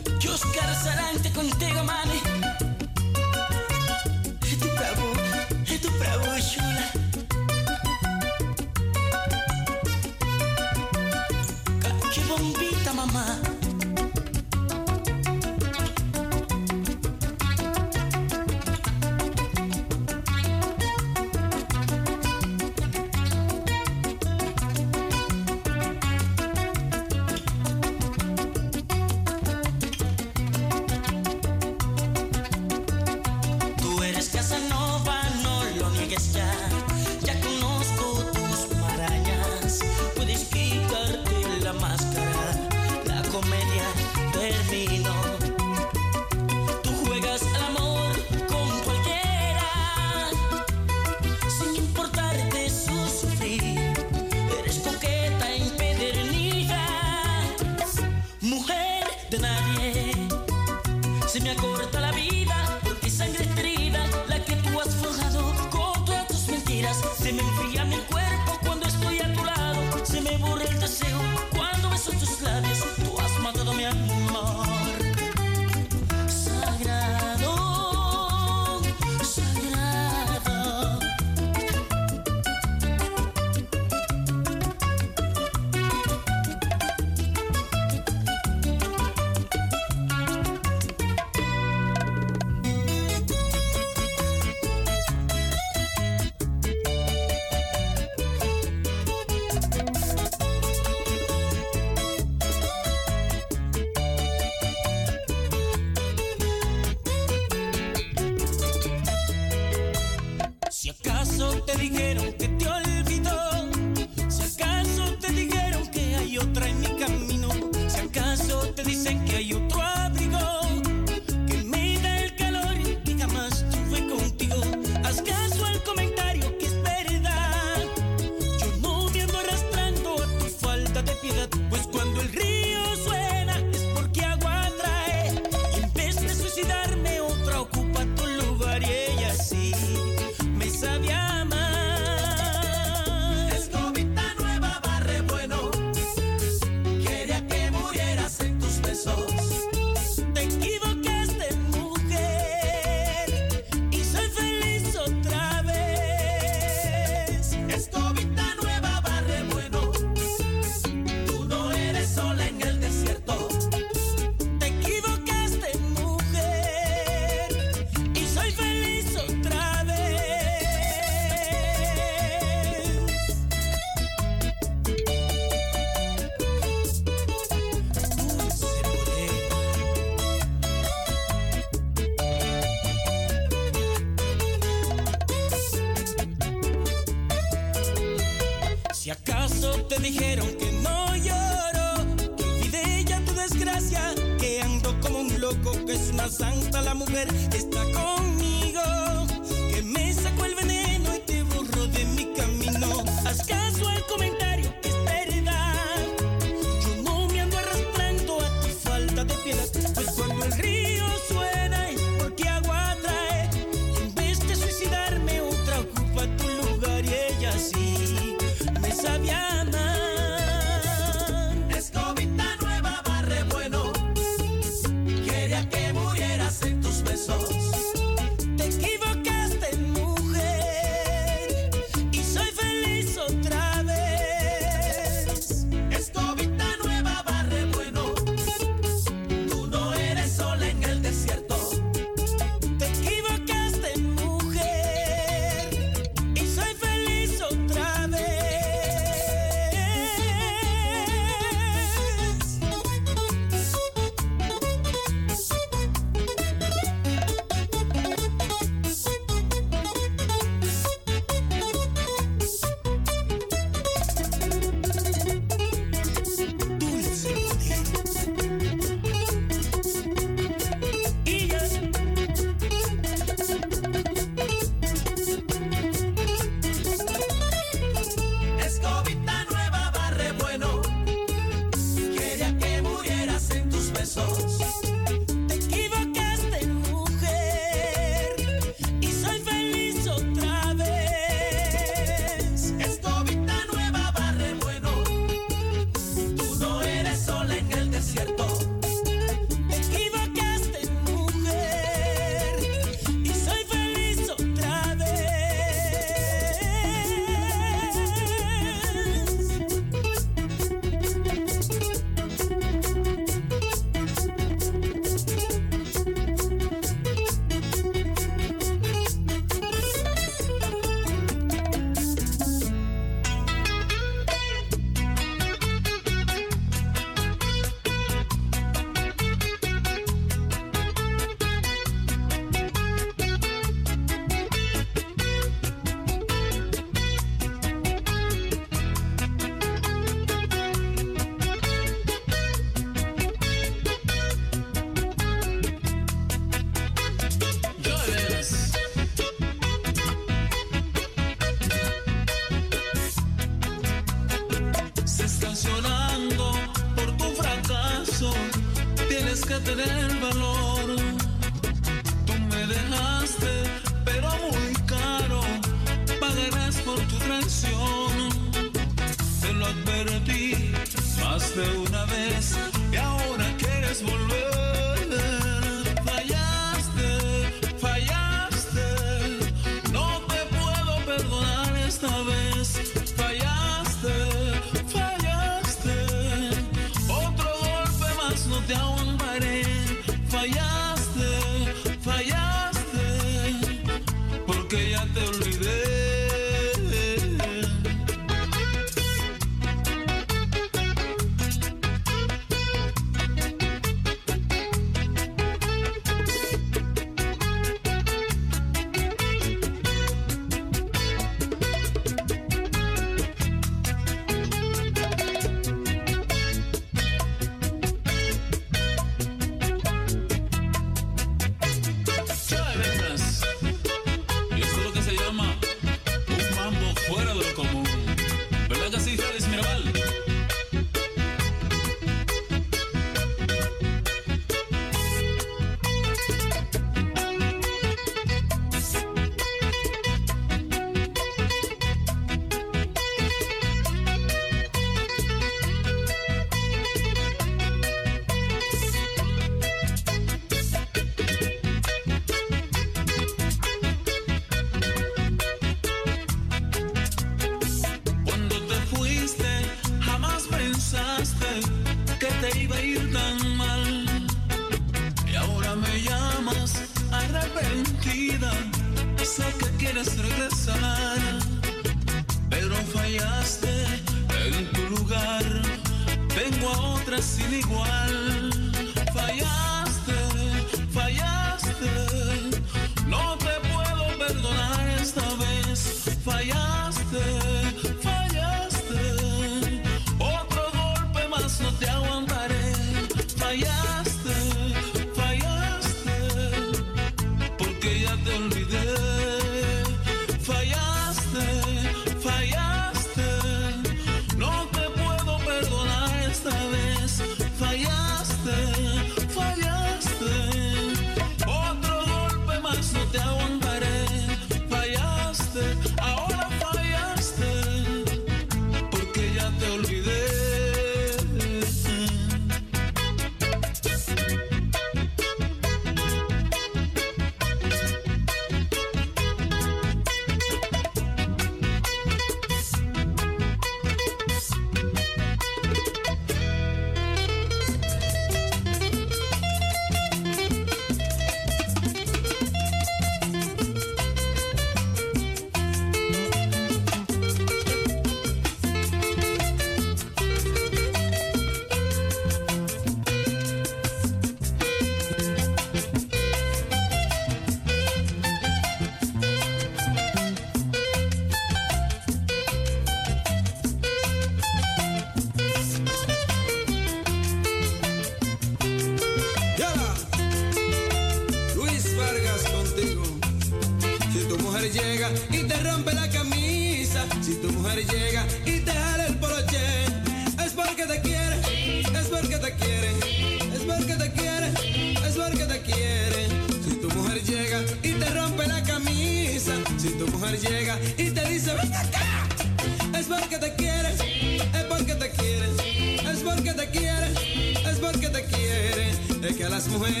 [599.73, 600.00] Es que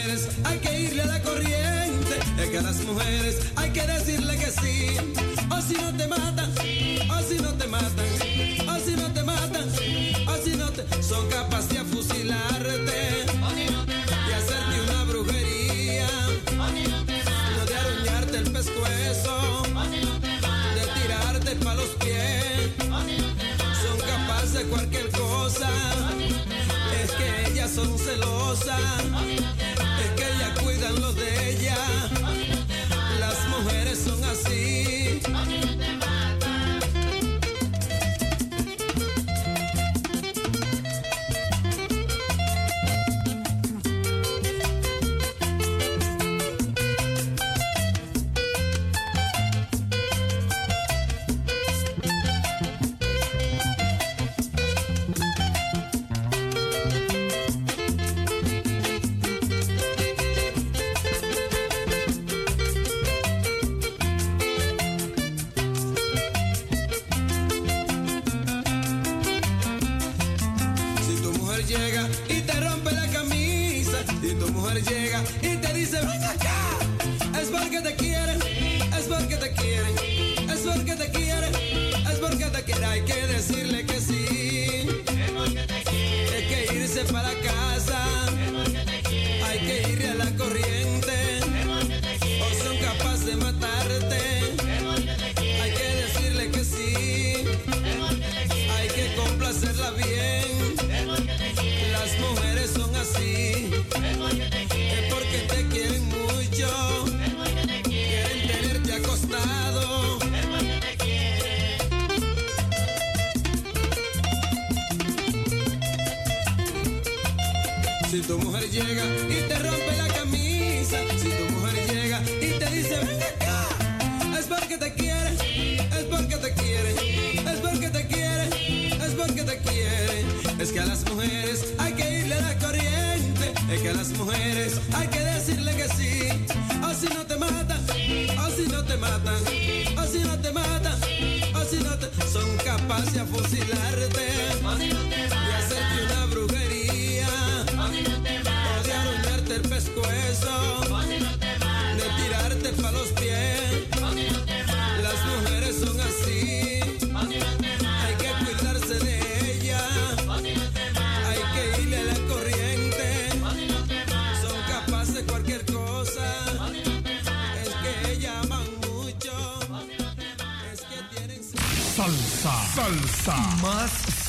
[144.29, 145.20] friend.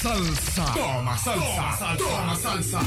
[0.03, 0.65] salsa.
[0.75, 1.97] Toma salsa.
[1.97, 2.81] Toma salsa.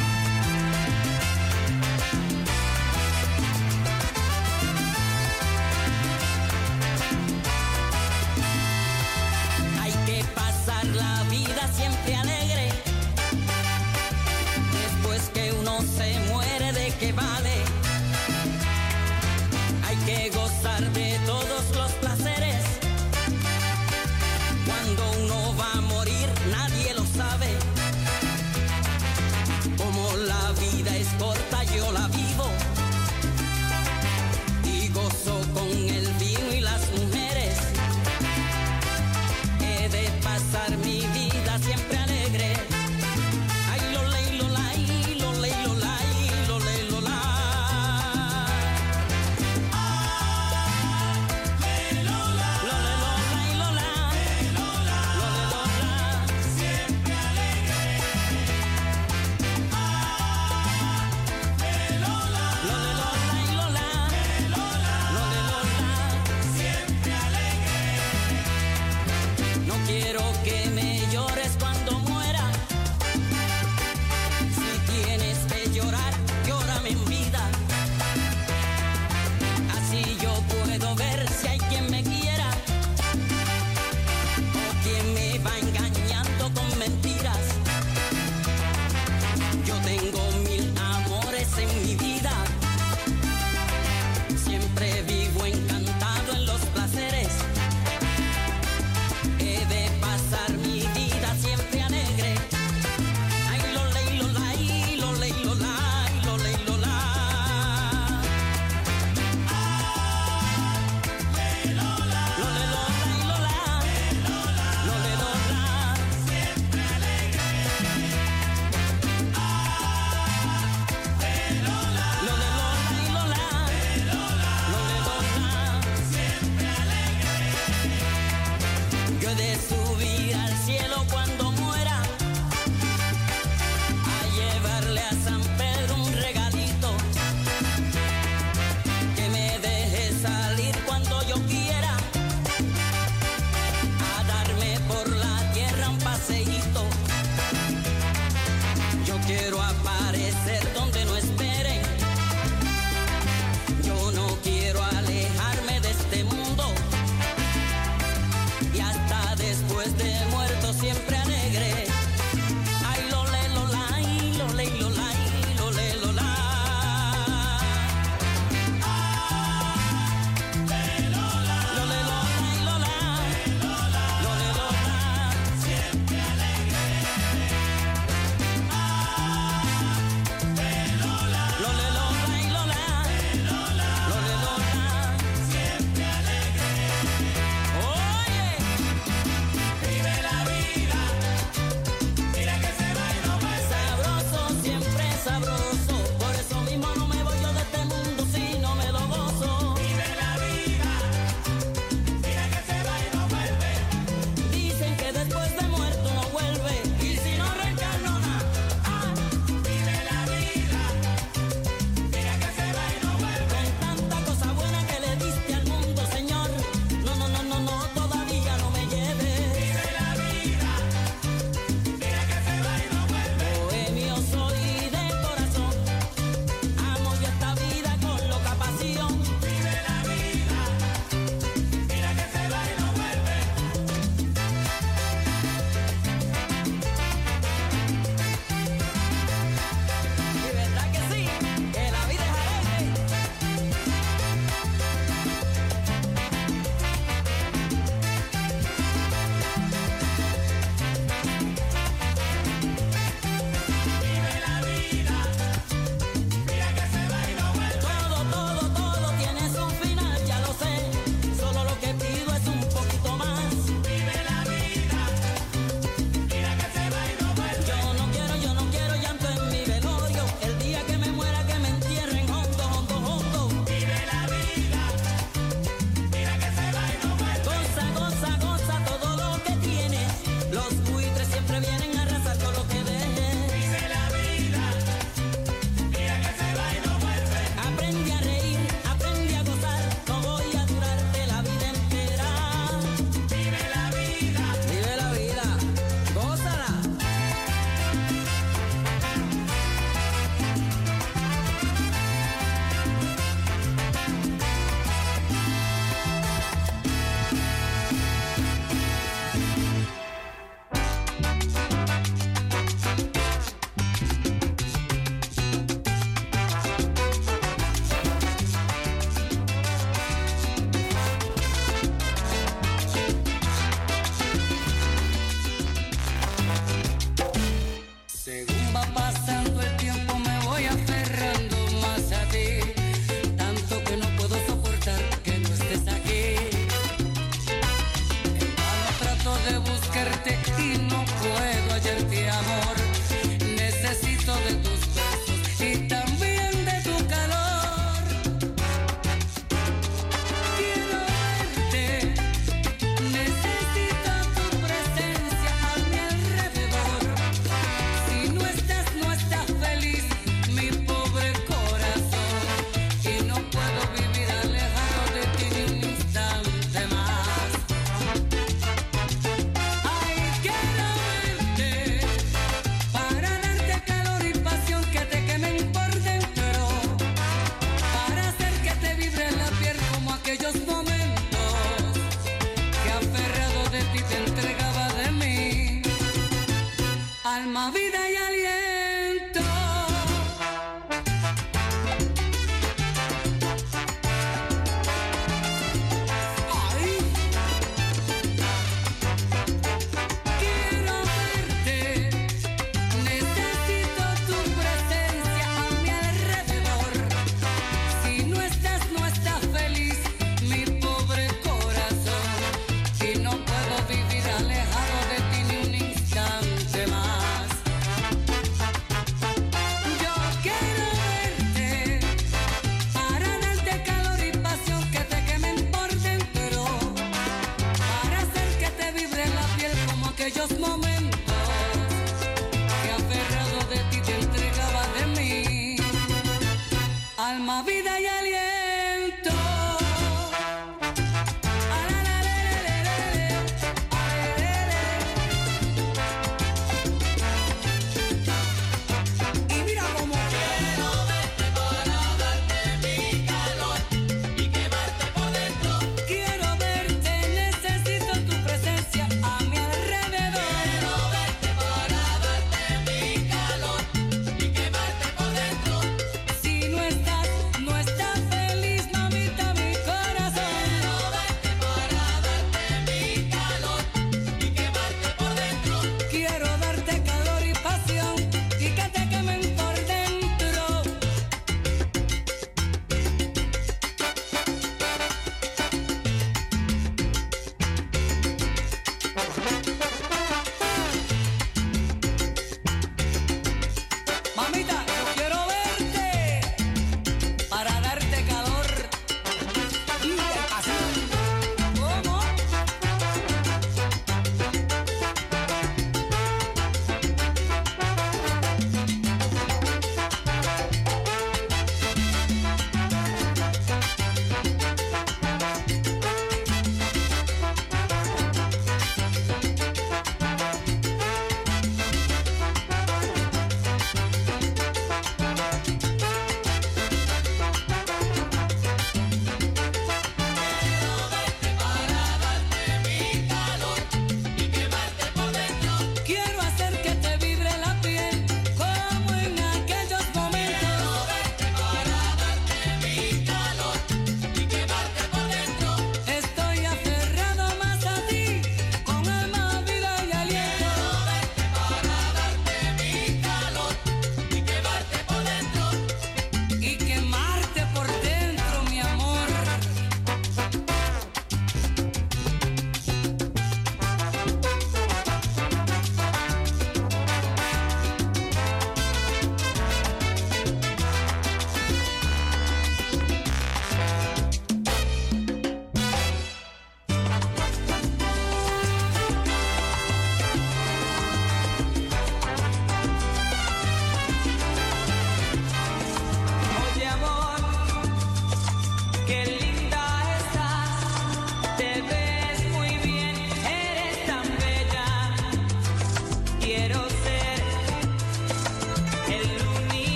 [9.82, 12.45] Hay que pasar la vida siempre alegre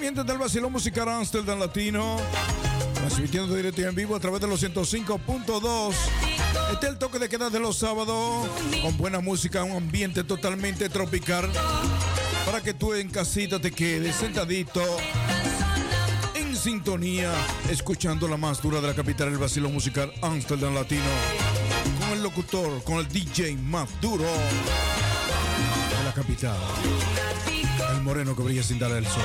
[0.00, 2.16] nacimiento del vacilón musical Amsterdam Latino.
[2.94, 5.94] Transmitiendo directo y en vivo a través de los 105.2.
[6.72, 8.48] Este es el toque de queda de los sábados.
[8.80, 11.50] Con buena música, un ambiente totalmente tropical.
[12.46, 14.80] Para que tú en casita te quedes sentadito.
[16.34, 17.30] En sintonía.
[17.68, 21.02] Escuchando la más dura de la capital, el vacilón musical Amsterdam Latino.
[21.98, 26.56] Con el locutor, con el DJ más duro de la capital.
[28.02, 29.22] Moreno que brilla sin darle el sol.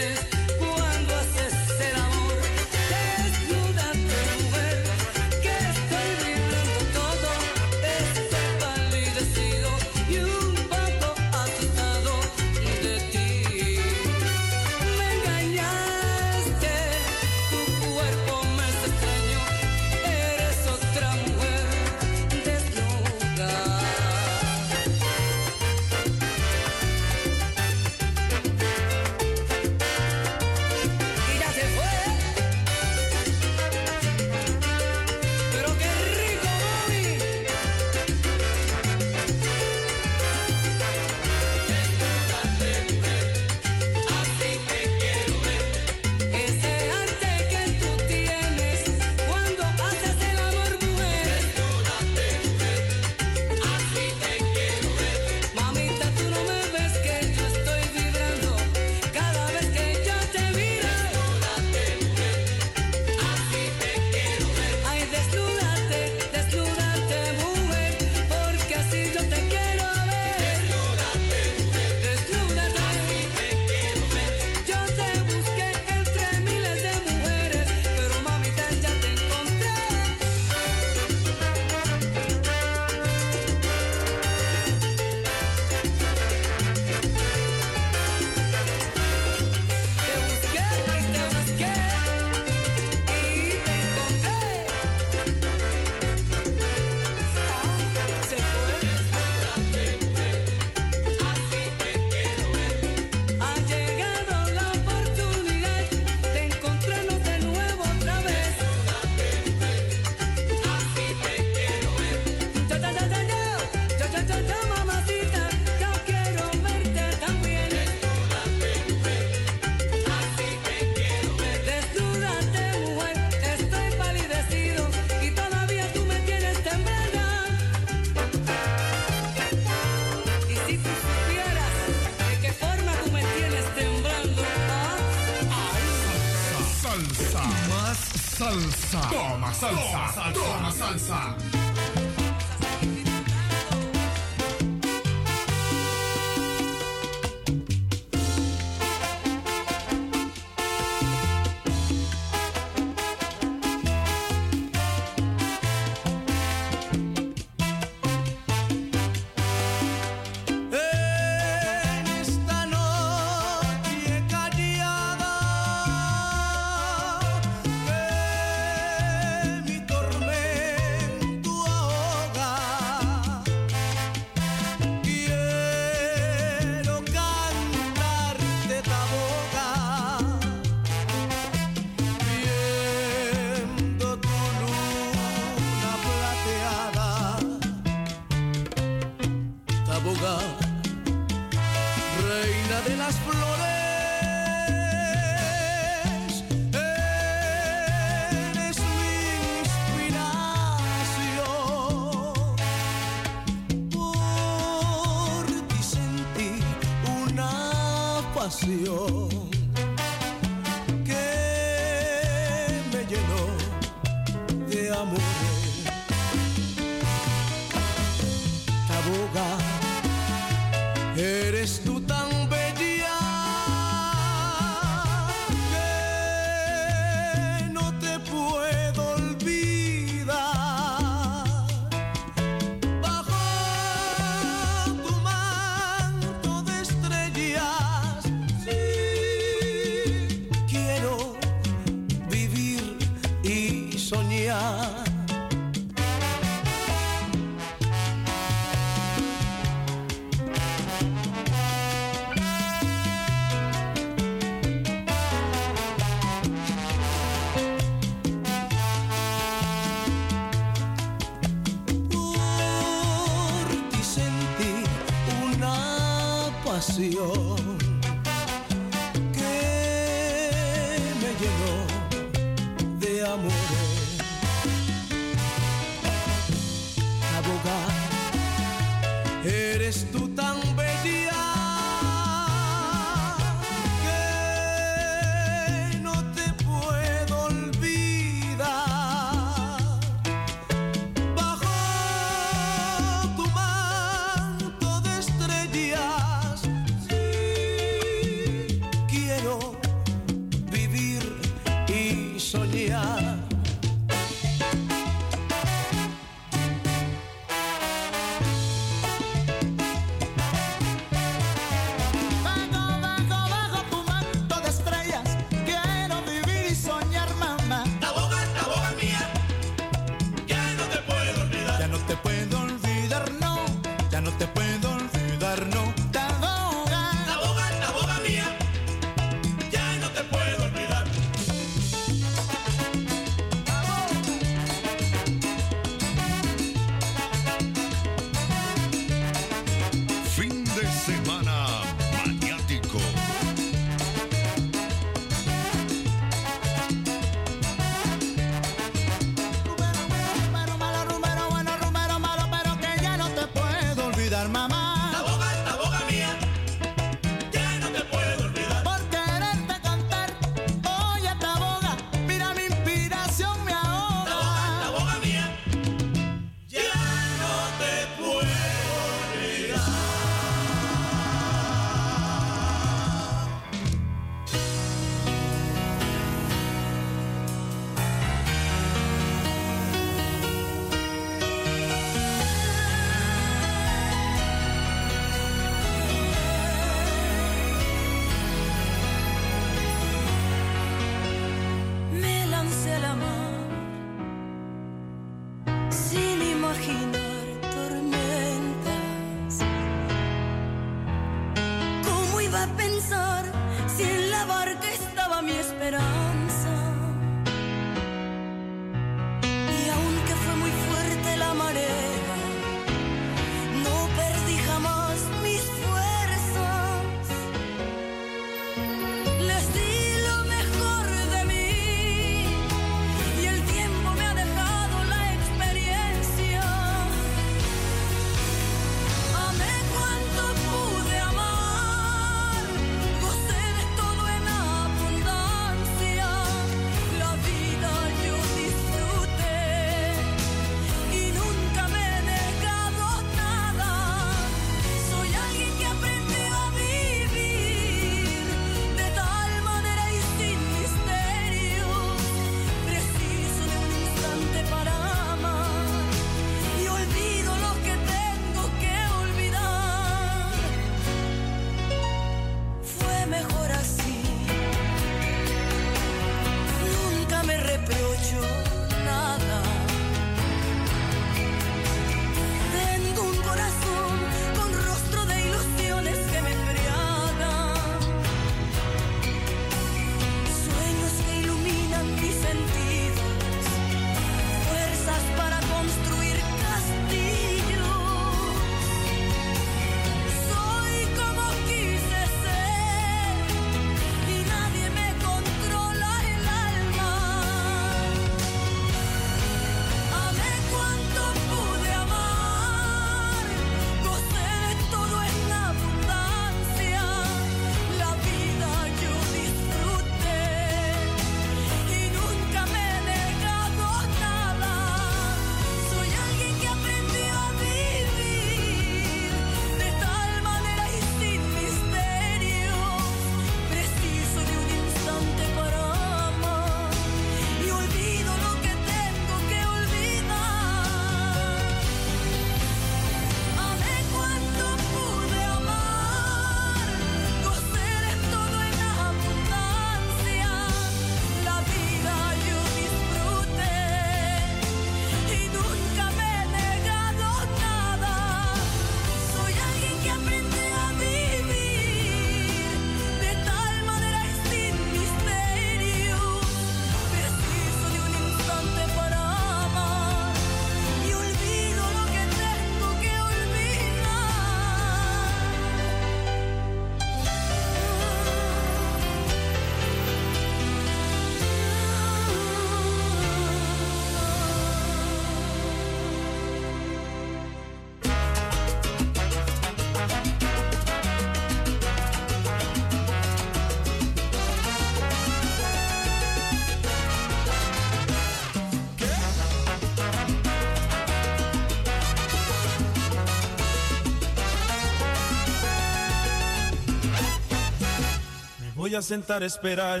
[598.98, 600.00] A sentar a esperar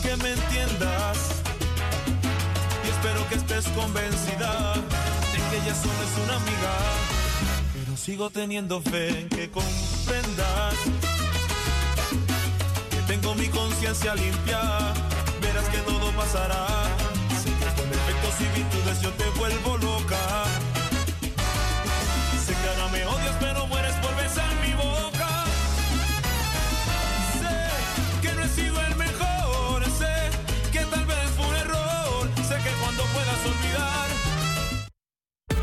[0.00, 1.42] que me entiendas.
[2.84, 4.74] Y espero que estés convencida
[5.32, 6.74] de que ella solo es una amiga.
[7.72, 10.74] Pero sigo teniendo fe en que comprendas
[12.90, 14.60] que tengo mi conciencia limpia.
[15.40, 16.66] Verás que todo pasará.
[17.76, 19.91] Con efectos y virtudes yo te vuelvo.